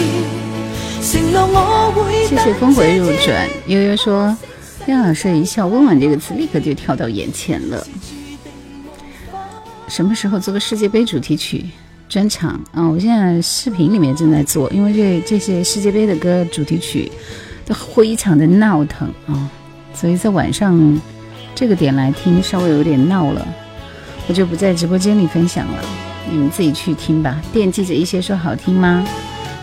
[1.00, 2.26] 承诺我会。
[2.26, 4.36] 谢谢峰回路转，悠悠说，
[4.84, 7.86] 亮老师一笑，温婉这个词立刻就跳到眼前了。
[9.88, 11.64] 什么时候做个世界杯主题曲？
[12.10, 12.86] 专场啊！
[12.86, 17.10] 我现在视频里面正在做，因为这这些世界杯的歌主题曲
[17.64, 19.50] 都非常的闹腾啊，
[19.94, 21.00] 所以在晚上
[21.56, 23.48] 这个点来听稍微有点闹了，
[24.28, 25.82] 我就不在直播间里分享了，
[26.30, 27.40] 你们自己去听吧。
[27.50, 29.02] 惦记着一些说好听吗？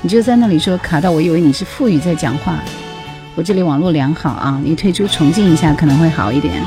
[0.02, 2.58] 你就在那里说卡到，我以为你是富语在讲话。
[3.36, 6.64] 我这里网络良好啊，你退出重进一下可能会好一点。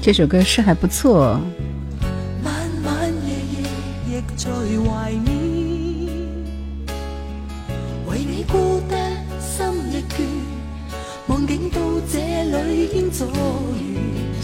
[0.00, 1.40] 这首歌是还不错。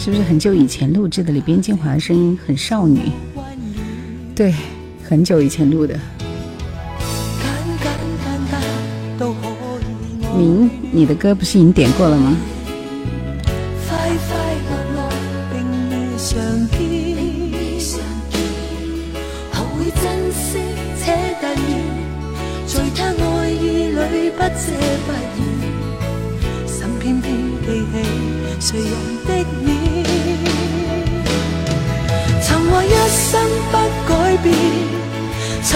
[0.07, 1.33] 是不是很久以前录制的？
[1.33, 3.11] 里边静华的声音很少女。
[4.37, 4.55] 对，
[5.03, 5.99] 很久以前录的。
[10.39, 12.37] 明，你的歌不是已经点过了吗？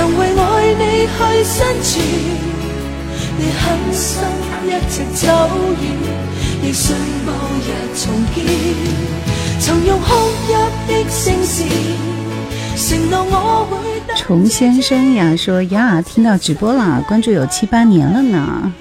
[0.00, 2.02] 曾为爱你去生存，
[3.36, 4.22] 你狠心
[4.64, 5.28] 一直走
[5.78, 5.84] 远，
[6.62, 6.96] 亦信
[7.26, 7.30] 某
[7.60, 8.38] 日重见。
[9.60, 10.06] 曾用哭
[10.46, 10.54] 泣
[10.88, 11.68] 的声线，
[13.10, 13.76] 我会。
[14.16, 18.72] 虫先生呀，说呀，听到直播了，关注有七八年了呢，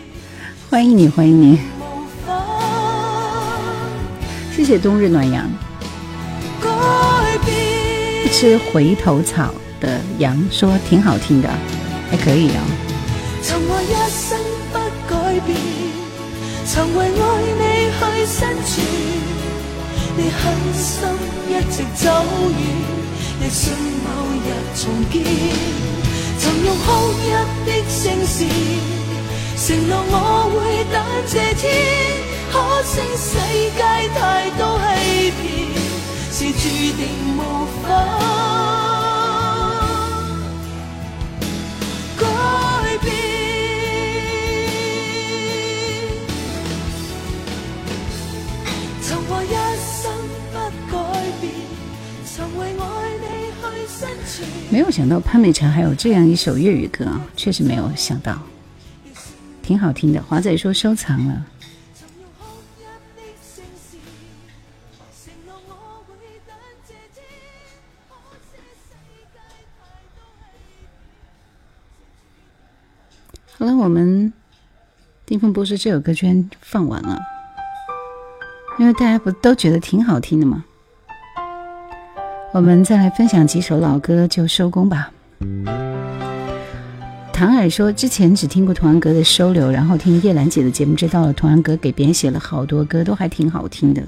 [0.69, 1.59] 欢迎你，欢迎你，
[4.55, 5.51] 谢谢冬日暖阳。
[8.31, 11.49] 吃回头草的羊说挺好听的，
[12.09, 12.63] 还可以啊。
[13.41, 14.37] 曾话一生
[14.71, 14.77] 不
[15.07, 15.57] 改变，
[16.65, 17.09] 曾为爱
[17.59, 17.63] 你
[17.97, 18.85] 去生存，
[20.17, 20.41] 你狠
[20.73, 20.87] 心
[21.47, 22.03] 一直走
[22.49, 22.61] 远，
[23.41, 23.73] 亦信
[24.03, 24.07] 某
[24.43, 25.13] 日重见。
[26.37, 26.85] 曾用哭
[27.21, 27.23] 泣
[27.65, 28.37] 的声线，
[29.57, 30.13] 承诺我
[30.53, 30.57] 会
[30.91, 30.95] 等
[31.27, 31.63] 这天，
[32.51, 32.53] 可
[32.83, 33.27] 惜世
[33.75, 33.79] 界
[34.13, 34.19] 太
[34.57, 34.61] 多
[34.95, 35.43] 欺骗。
[36.31, 36.61] 是注
[36.95, 36.99] 定
[37.35, 37.39] 无
[37.83, 37.87] 法
[54.71, 58.39] 没有想到潘美辰还有这样一首粤语歌啊，确实没有想到，
[59.63, 60.21] 挺好听的。
[60.21, 61.45] 华仔说收藏了。
[73.57, 74.31] 好了，我们
[75.25, 77.19] 丁峰博士这首歌居然放完了，
[78.77, 80.63] 因为大家不都觉得挺好听的吗？
[82.51, 85.11] 我们再来分享几首老歌就收工吧。
[87.31, 94.01] 唐尔说，之前只听过童安格的《收留》，然后听叶兰姐的节目，知道了童安格给别人写了好多歌，都还挺好听的。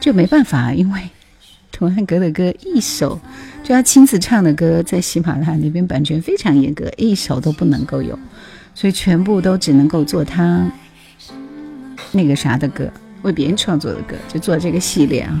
[0.00, 1.00] 这没办法，因为
[1.70, 3.20] 童安格的歌一首。
[3.62, 8.18] 就他亲自唱的歌，在喜马拉雅那边版权非常严格，一首都不能够有，
[8.74, 10.70] 所以全部都只能够做他
[12.10, 12.90] 那个啥的歌，
[13.22, 15.40] 为别人创作的歌，就做这个系列啊。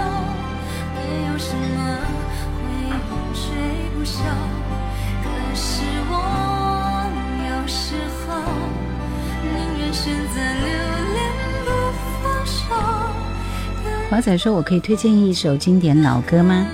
[14.09, 16.67] 华仔说：“我可以推荐一首经典老歌吗？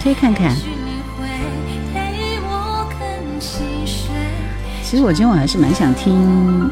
[0.00, 0.56] 推看看。”
[4.82, 6.70] 其实我今晚还是蛮想听，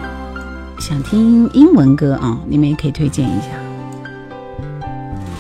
[0.79, 3.49] 想听英文歌啊，你们也可以推荐一下。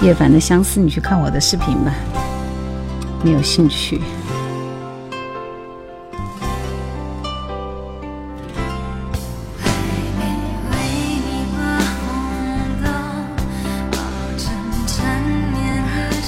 [0.02, 1.94] 叶凡的《相思》，你去看我的视频吧，
[3.22, 4.00] 你有兴趣。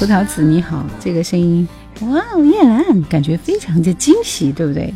[0.03, 1.69] 葡萄籽你好，这个声音，
[2.01, 4.93] 哇哦，叶兰，感觉非常的惊喜，对不对？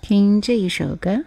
[0.00, 1.22] 听这一首歌，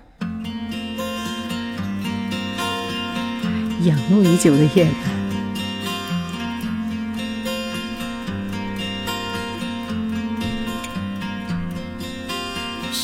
[3.86, 5.14] 仰慕已久的夜。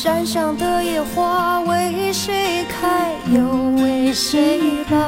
[0.02, 3.40] 山上的野花为谁开，又
[3.80, 4.58] 为谁
[4.90, 4.98] 败？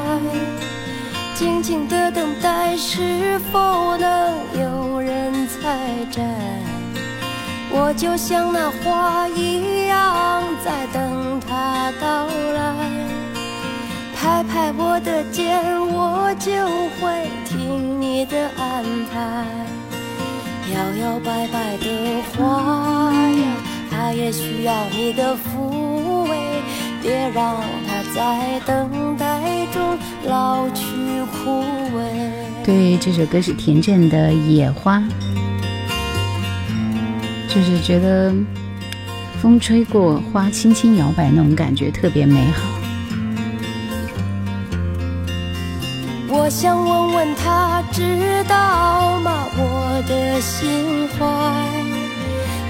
[1.35, 5.81] 静静的等待，是否能有人采
[6.13, 6.23] 摘？
[7.73, 12.77] 我就像那花一样，在等他到来。
[14.15, 16.53] 拍拍我的肩，我就
[17.01, 19.45] 会听你的安排。
[20.73, 23.43] 摇摇摆摆的花呀，
[24.05, 26.37] 它也需要你的抚慰。
[27.03, 30.85] 别让他在等待中老去
[31.25, 31.63] 枯
[31.97, 32.03] 萎。
[32.63, 34.99] 对，这首歌是田震的《野花》。
[37.49, 38.31] 就是觉得
[39.41, 42.63] 风吹过，花轻轻摇摆，那种感觉特别美好。
[46.29, 49.47] 我想问问他，知道吗？
[49.57, 51.25] 我的心怀，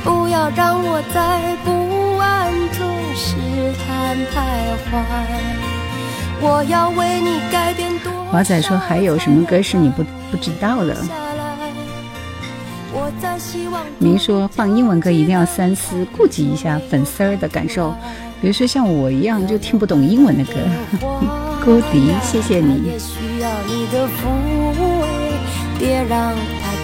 [0.04, 2.86] 不要让我在不安中
[3.16, 3.34] 试
[3.84, 4.36] 探徘
[4.86, 4.92] 徊。
[6.40, 8.12] 我要为你改变多。
[8.30, 10.94] 华仔说还有什么歌是你不不知道的？
[13.98, 17.94] 明说放英文歌一定要三思，顾及一下粉丝儿的感受。
[18.40, 20.52] 比如说像我一样就听不懂英文的歌。
[21.64, 22.92] 孤迪，谢谢你。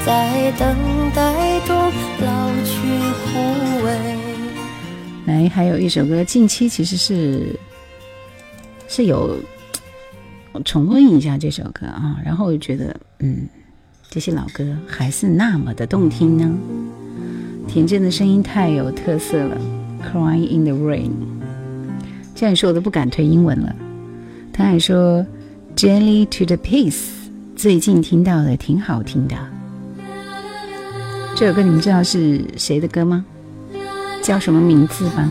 [0.05, 0.77] 在等
[1.15, 2.89] 待中老去
[3.25, 3.39] 枯
[3.87, 3.89] 萎
[5.27, 7.59] 来，还有一首歌，近期其实是
[8.89, 9.37] 是有
[10.65, 13.47] 重温一下这首歌啊，然后我就觉得嗯。
[14.13, 16.53] 这些老歌还是那么的动听呢。
[17.69, 19.57] 田震的声音太有特色了，
[20.05, 21.11] 《Crying in the Rain》。
[22.35, 23.73] 这样说我都不敢推英文了。
[24.53, 25.25] 他还说，
[25.77, 26.91] 《Jelly to the Piece》
[27.55, 29.37] 最近听到的挺好听的。
[31.37, 33.25] 这首歌你们知道是谁的歌吗？
[34.23, 35.31] 叫什么名字吧？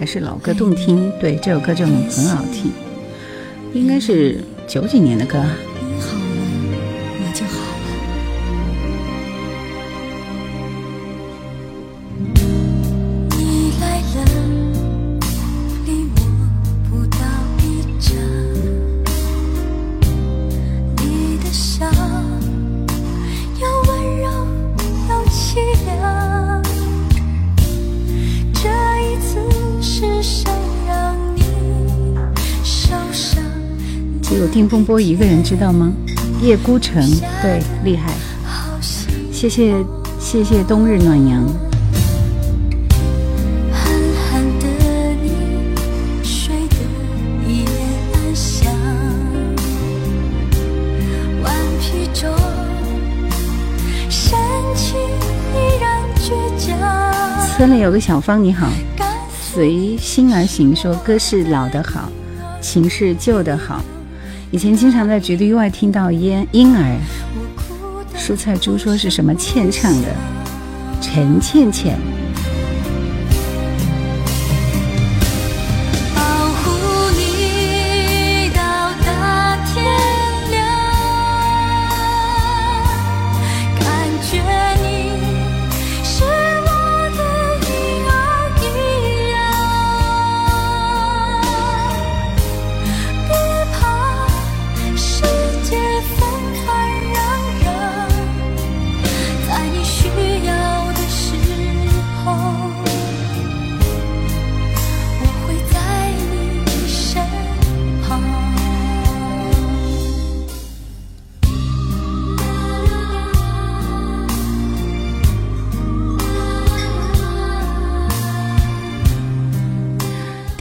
[0.00, 2.72] 还是老歌动听，对这首歌就很好听，
[3.72, 5.42] 应该是九几年的歌。
[34.64, 35.92] 听风波一个人知道吗？
[36.40, 37.06] 叶孤城，
[37.42, 38.14] 对，厉害。
[39.30, 39.74] 谢谢
[40.18, 41.44] 谢谢冬日暖阳。
[57.54, 58.66] 村里有个小芳，你好，
[59.30, 62.10] 随心而行，说歌是老的好，
[62.62, 63.84] 情是旧的好。
[64.54, 66.96] 以前经常在绝对意外听到婴婴儿，
[68.16, 70.06] 蔬菜猪说是什么倩唱的，
[71.00, 71.98] 陈倩倩。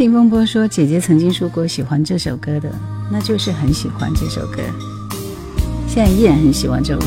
[0.03, 2.69] 丁风波说：“姐姐曾经说过喜欢这首歌的，
[3.09, 4.57] 那就是很喜欢这首歌，
[5.87, 7.05] 现在依然很喜欢这首歌。”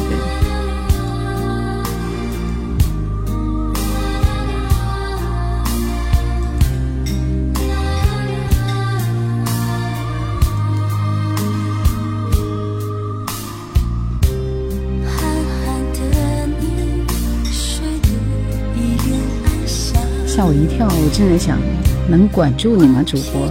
[20.27, 21.86] 吓我一跳，我正在想。
[22.09, 23.49] 能管住你吗，主播？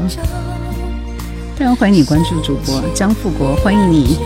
[1.57, 4.17] 当然欢迎你关注主播张富国，欢迎你。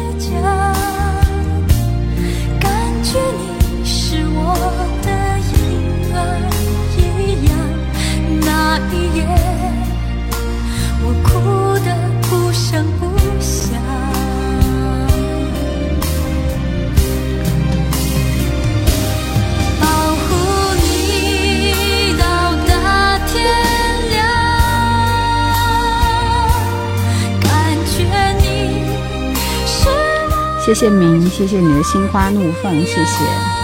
[30.70, 33.59] 谢谢明，谢谢你的心花怒放，谢谢。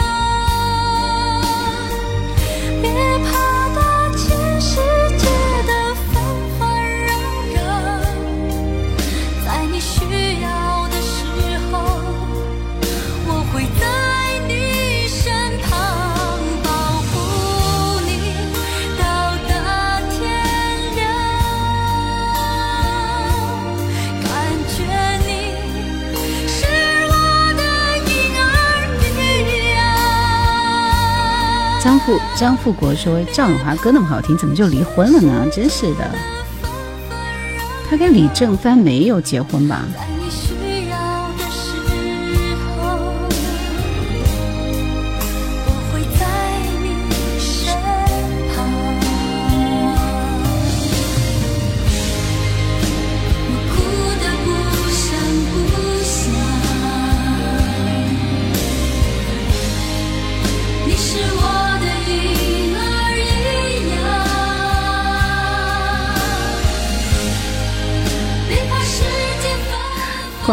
[32.37, 35.45] 张富国说：“赵永华歌那么好听，怎么就离婚了呢？
[35.51, 36.09] 真是的，
[37.89, 39.83] 他跟李正帆没有结婚吧？”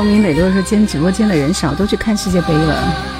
[0.05, 3.12] 明磊落说今天直播间的人少，都去看世界杯了。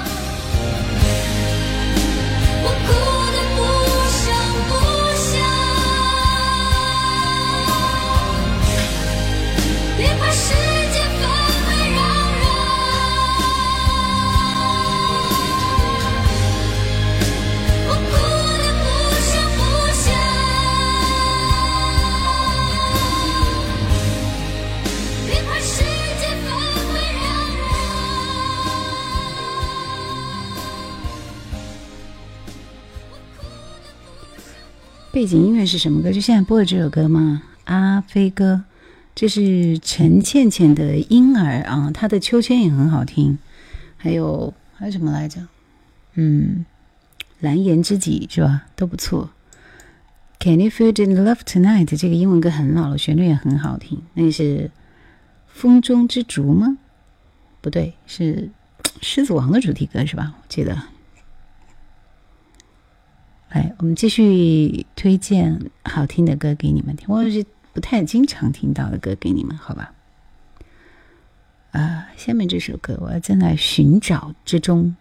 [35.73, 36.11] 是什么歌？
[36.11, 37.41] 就现在播的这首歌吗？
[37.63, 38.61] 阿飞哥，
[39.15, 43.39] 这是陈倩倩的《婴儿》啊，她的《秋千》也很好听。
[43.97, 45.41] 还有还有什么来着？
[46.13, 46.63] 嗯，
[47.39, 48.67] 蓝颜知己是吧？
[48.75, 49.31] 都不错。
[50.39, 51.97] Can you feel the love tonight？
[51.97, 53.99] 这个英文歌很老了，旋律也很好听。
[54.13, 54.43] 那是
[55.47, 56.77] 《风中之烛》吗？
[57.61, 58.51] 不对，是
[59.01, 60.35] 《狮子王》的主题歌是吧？
[60.37, 60.77] 我记得。
[63.53, 69.93] 来，我们继续推荐好听的歌给你们听，或者是不太经常听到的歌给你们，好吧？
[71.71, 74.95] 啊，下面这首歌我要正在寻找之中，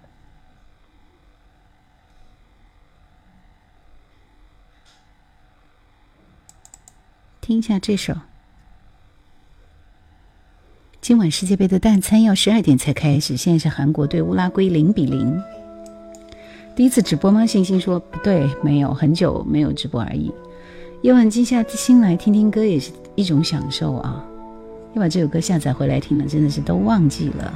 [7.41, 8.15] 听一下这首。
[11.01, 15.43] 今晚世界杯的大餐要十二点才开始，现在是韩国对乌拉圭零比零。
[16.75, 17.45] 第一次直播吗？
[17.45, 20.33] 星星说不对，没有很久没有直播而已。
[21.03, 24.25] 夜晚静下心来听听歌也是一种享受啊！
[24.95, 27.53] 要把这首歌下载回来听了，真的是都忘记了。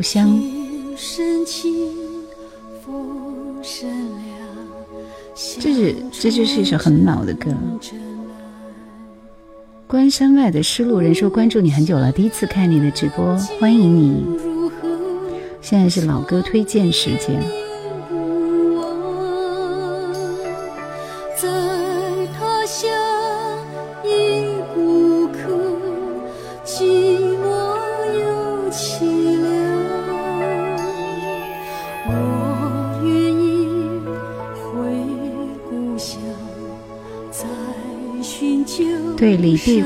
[0.00, 0.40] 故乡，
[5.60, 7.50] 这是这就是一首很老的歌。
[9.86, 14.24] 关山外的失路人说关注你很久了，第一次看你的直播，欢迎你。
[15.60, 17.59] 现在是老歌推荐时间。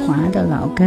[0.07, 0.85] 华的老歌。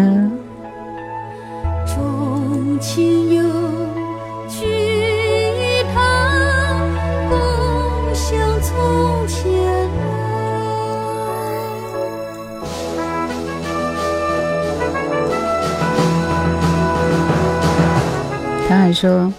[18.70, 19.32] 他还说，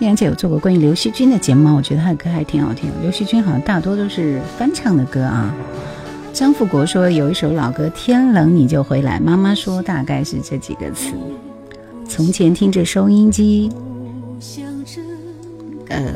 [0.00, 1.72] 叶然姐有做过关于刘惜君的节目吗？
[1.76, 2.90] 我觉得她的歌还挺好听。
[3.00, 5.54] 刘惜君好像大多都是翻唱的歌啊。
[6.32, 11.12] 张富国说有一首老歌《天冷你就回来》，妈妈说大概是这几个词。
[12.08, 13.70] 从前听着收音机，
[15.88, 16.14] 呃，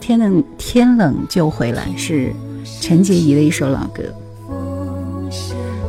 [0.00, 2.32] 天冷天冷就回来是
[2.80, 4.02] 陈洁仪的一首老歌。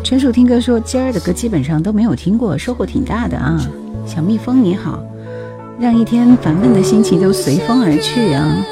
[0.03, 3.59] 纯属听歌说今儿的歌基本上都没有听过，收获挺大的啊！
[4.05, 5.03] 小蜜蜂你好，
[5.79, 8.63] 让一天烦闷的心情都随风而去啊！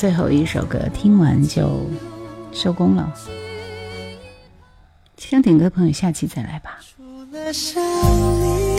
[0.00, 1.86] 最后一首歌听完就
[2.54, 3.12] 收工了，
[5.18, 6.78] 想点歌的朋友下期再来吧。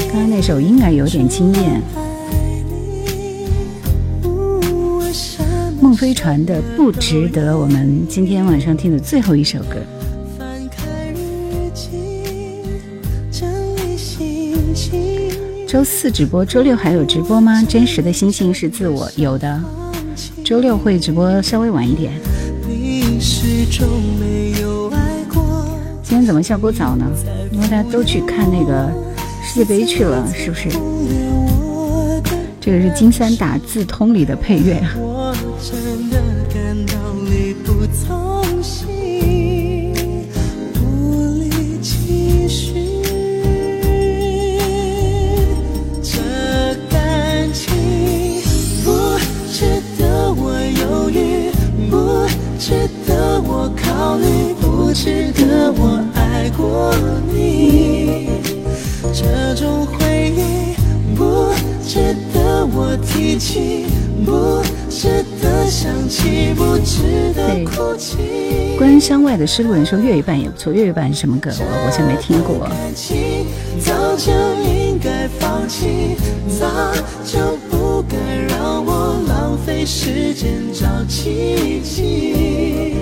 [0.09, 1.79] 刚刚那首婴儿有点惊艳，
[5.79, 9.75] 孟非传的不值得，我们今天晚上听的最后一首歌。
[15.67, 17.63] 周四直播，周六还有直播吗？
[17.69, 19.61] 真实的心性是自我，有的。
[20.51, 22.11] 周六会直播稍微晚一点。
[26.03, 27.09] 今天怎么下播早呢？
[27.53, 28.91] 因为大家都去看那个
[29.41, 30.67] 世界杯去了，是不是？
[32.59, 34.83] 这个是金山打字通里的配乐。
[55.03, 56.93] 值得我爱过
[57.33, 58.29] 你。
[59.11, 60.75] 这种回忆
[61.15, 61.51] 不
[61.83, 63.87] 值得我提起，
[64.23, 68.77] 不值得想起，不值得哭泣。
[68.77, 71.49] 关山外的诗路人说粤语版也不错，粤语版是什么歌？
[71.49, 72.69] 我好像没听过。
[73.79, 74.31] 早就
[74.61, 76.15] 应该放弃，
[76.59, 76.67] 早
[77.25, 78.15] 就不该
[78.55, 83.00] 让我浪费时间找奇迹。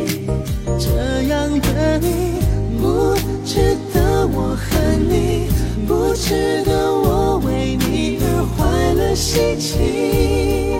[5.88, 10.80] 不值得我为你而坏了心情。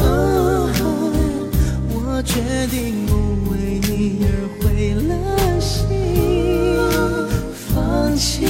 [0.00, 0.70] 哦
[1.94, 2.40] 我决
[2.70, 3.14] 定不
[3.50, 4.26] 为你而
[4.60, 5.88] 毁了心，
[7.74, 8.46] 放弃。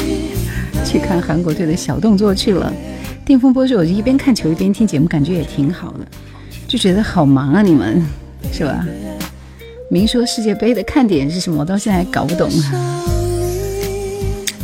[0.84, 2.72] 去看韩国队的小动作去了。
[3.24, 6.06] 电风波说：“我就一边看球一边听节目，感觉也挺好的，
[6.66, 8.04] 就觉得好忙啊，你们
[8.52, 8.84] 是吧？”
[9.88, 11.60] 明说世界杯的看点是什么？
[11.60, 13.11] 我到现在还搞不懂啊。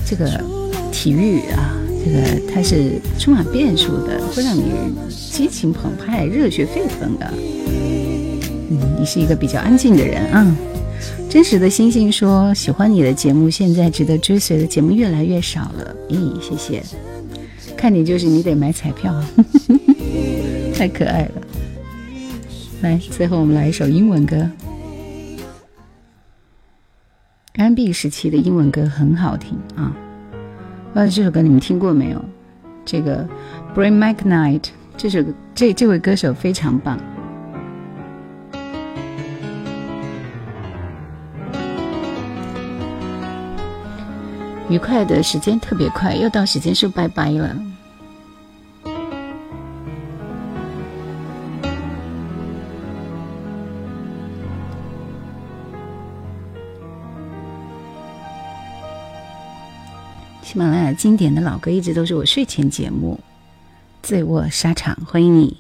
[0.09, 0.43] 这个
[0.91, 2.19] 体育啊，这个
[2.51, 4.63] 它是充满变数的，会让你
[5.31, 7.31] 激情澎湃、热血沸腾的。
[8.71, 10.57] 嗯，你是一个比较安静的人啊。
[11.29, 16.83] 真实的星星说：“喜欢你的节目，现在值得追随的节目越来越少了。”咦，谢谢。
[17.77, 19.23] 看你就是你得买彩票，
[20.75, 21.33] 太可爱了。
[22.81, 24.51] 来，最后我们来一首英文歌。
[27.59, 29.93] R&B 时期的英文歌很好听啊，
[30.93, 32.25] 不知道这首歌你们听过没有？
[32.85, 33.29] 这个
[33.75, 34.63] Brain McKnight
[34.97, 35.19] 这首
[35.57, 36.97] 这这位歌手非常棒。
[44.71, 47.57] 愉快的时间特别快，又到时间说拜拜了。
[60.59, 63.21] 喜马拉雅经典的老歌一直都是我睡前节目，
[64.09, 65.59] 《醉卧沙场》，欢迎你。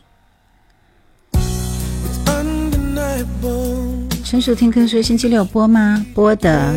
[4.24, 6.05] 陈叔听歌说星期六播吗？
[6.12, 6.74] 播的。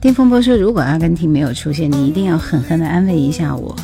[0.00, 3.74] 电风波说，如果阿根廷没有出现，你一定要狠狠的安慰一下我。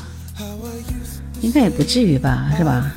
[1.41, 2.93] 应该也不至于吧，是吧？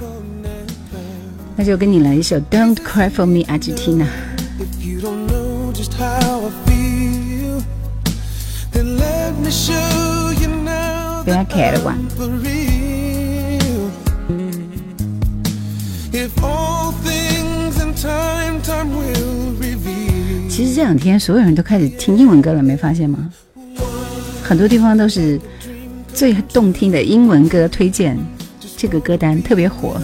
[1.56, 4.06] 那就跟你来一首《Don't Cry for Me, Argentina》。
[20.48, 23.30] 其实这两天所有人都开始听英文歌了，没发现吗？
[24.44, 25.40] 很多地方都是
[26.14, 28.16] 最动听的英文歌推荐，
[28.78, 30.00] 这个歌单特别火。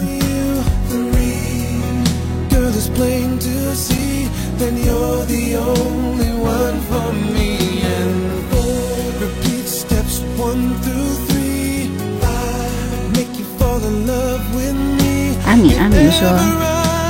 [15.51, 16.29] 阿敏阿敏说：“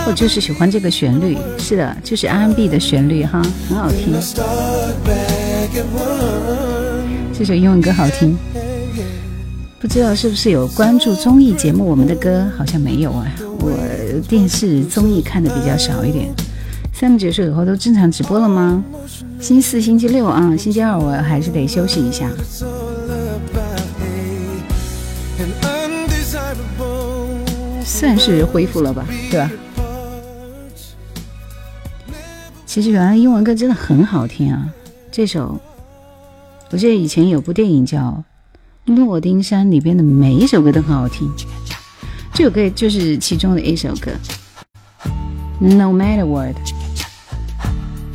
[0.07, 3.39] 我就是喜欢这个旋律。”是的，就是 R&B 的旋律哈，
[3.69, 4.15] 很好听。
[7.37, 8.35] 这首英文歌好听，
[9.79, 11.85] 不知道是不是有关注综艺节目？
[11.85, 13.71] 我们的歌好像没有啊，我
[14.27, 16.27] 电视综艺看的比较少一点。
[16.95, 18.83] 三结束以后都正常直播了吗？
[19.39, 22.27] 星期四、星期六啊，星期二我还是得休息一下。
[28.02, 29.52] 算是恢复了吧，对吧？
[32.66, 34.74] 其实原来英文歌真的很好听啊！
[35.12, 35.62] 这首，
[36.72, 38.24] 我记得以前有部电影叫
[38.91, 41.32] 《诺丁山》，里边的每一首歌都很好听。
[42.34, 44.10] 这首歌就是其中的一首歌，
[45.76, 46.56] 《No Matter What》。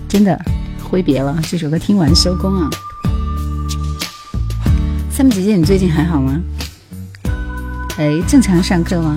[0.08, 0.36] 真的
[0.82, 2.68] 挥别了，这首歌听完收工啊！
[5.12, 6.42] 三木姐姐，你最近还好吗？
[7.98, 9.16] 哎，正常上课吗？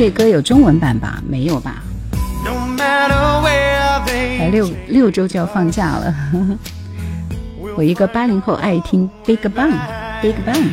[0.00, 1.22] 这歌有中文版吧？
[1.28, 1.82] 没有吧。
[4.38, 6.14] 还六六周就要放假了。
[7.76, 9.74] 我一个八零后，爱听 Big Bang
[10.22, 10.64] Big Bang，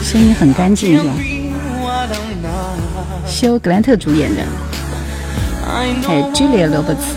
[0.00, 0.96] 声音很干净。
[0.96, 1.02] 是？
[3.26, 4.44] 修格兰特主演的，
[6.06, 7.16] 还有 Julia Roberts。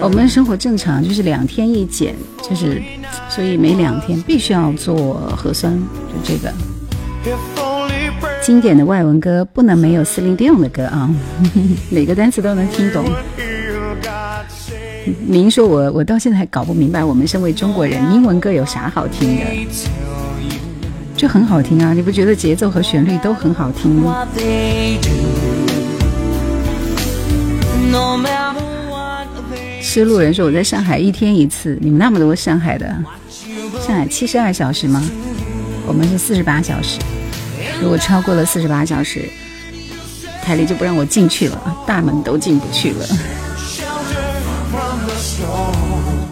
[0.00, 2.14] 我们生活正常，就是两天一检，
[2.48, 2.80] 就是
[3.28, 5.76] 所以每两天必须要做核酸，
[6.08, 6.52] 就这个。
[8.40, 11.10] 经典的外文歌不能没有司令电用的歌啊，
[11.90, 13.04] 每个单词都能听懂。
[15.26, 19.44] 您说我我到现在还搞不明白，我们身为中国人，英文歌有啥好听的？
[21.18, 24.24] 这很好听啊，你不觉得节奏和旋律都很好听吗？
[29.82, 32.86] 失路人说我在上海一天一次，你们那么多上海的，
[33.84, 35.02] 上海七十二小时吗？
[35.88, 37.00] 我们是四十八小时。
[37.82, 39.28] 如果超过了四十八小时，
[40.44, 43.04] 台里就不让我进去了，大门都进不去了。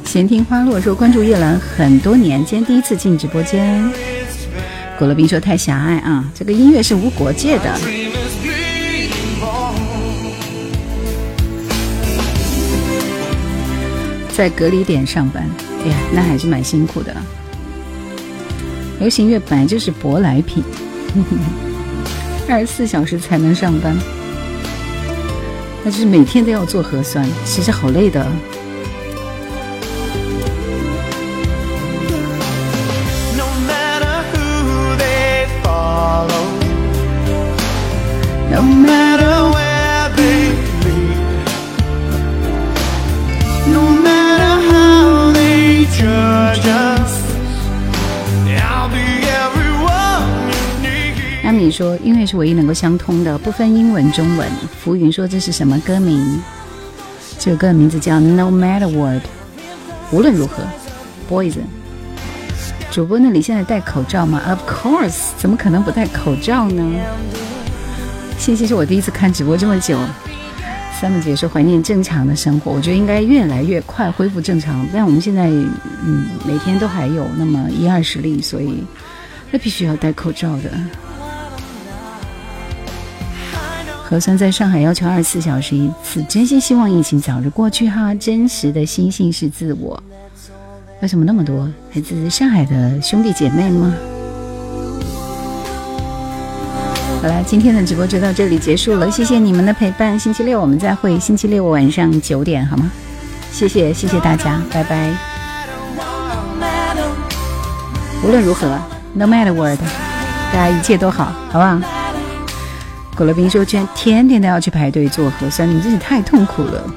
[0.05, 4.16] 闲听花落说关注叶兰很多年，今天第一次进直播间。
[4.99, 7.79] 果乐冰说太狭隘啊，这个音乐是无国界的。
[14.35, 15.47] 在隔离点上班，
[15.85, 17.15] 哎呀，那还是蛮辛苦的。
[18.99, 20.65] 流行乐本来就是舶来品。
[22.49, 23.95] 二十四小时才能上班，
[25.85, 28.27] 那就是每天都要做核酸，其实好累的。
[51.77, 54.49] 说音乐是唯一能够相通的，不分英文、中文。
[54.83, 56.41] 浮云说这是什么歌名？
[57.39, 59.17] 这首歌的名字叫《No Matter What》，
[60.11, 60.63] 无论如何
[61.29, 61.67] ，Poison。
[62.91, 66.83] 主播那里现在戴口罩吗？Of course，怎么可能不戴口罩呢？
[68.39, 69.99] 信息是我第一次看直播这么久。
[70.99, 74.89] 三木姐说怀念正常的生活，我觉得应该越来越快恢复正常。
[74.95, 78.83] 但我们现在嗯，每天都还有那么一二十例，所以
[79.51, 80.71] 那必须要戴口罩的。
[84.09, 88.15] 核酸在上海要求二十四小时一次，真心希望疫情早日过去哈。
[88.15, 90.01] 真实的心性是自我。
[91.03, 93.93] 为什么那么多来自上海的兄弟姐妹吗？
[97.21, 100.17] 好了，今天的直播就到这里结束了，谢谢你们的陪伴。
[100.17, 102.89] 星期六我们再会，星期六晚上九点好吗？
[103.51, 105.13] 谢谢谢谢大家，拜拜。
[108.25, 108.79] 无论如何
[109.15, 109.81] ，No matter what，
[110.53, 112.06] 大家一切都好，好不好？
[113.17, 116.95] 果乐冰说：“居然天天都要去排队做核酸，你们真是太痛苦了。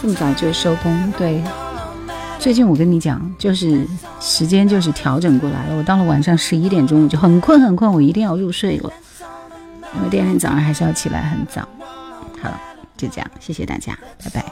[0.00, 1.12] 这么早就收工？
[1.16, 1.42] 对，
[2.38, 3.86] 最近我跟你讲，就是
[4.20, 5.76] 时间就是调整过来了。
[5.76, 8.92] 我到了晚上十一点钟，我就很困很困，我一定要入睡了，
[9.96, 11.66] 因为第二天早上还是要起来很早。
[12.42, 12.60] 好了，
[12.94, 14.44] 就这样，谢谢大家，拜拜。”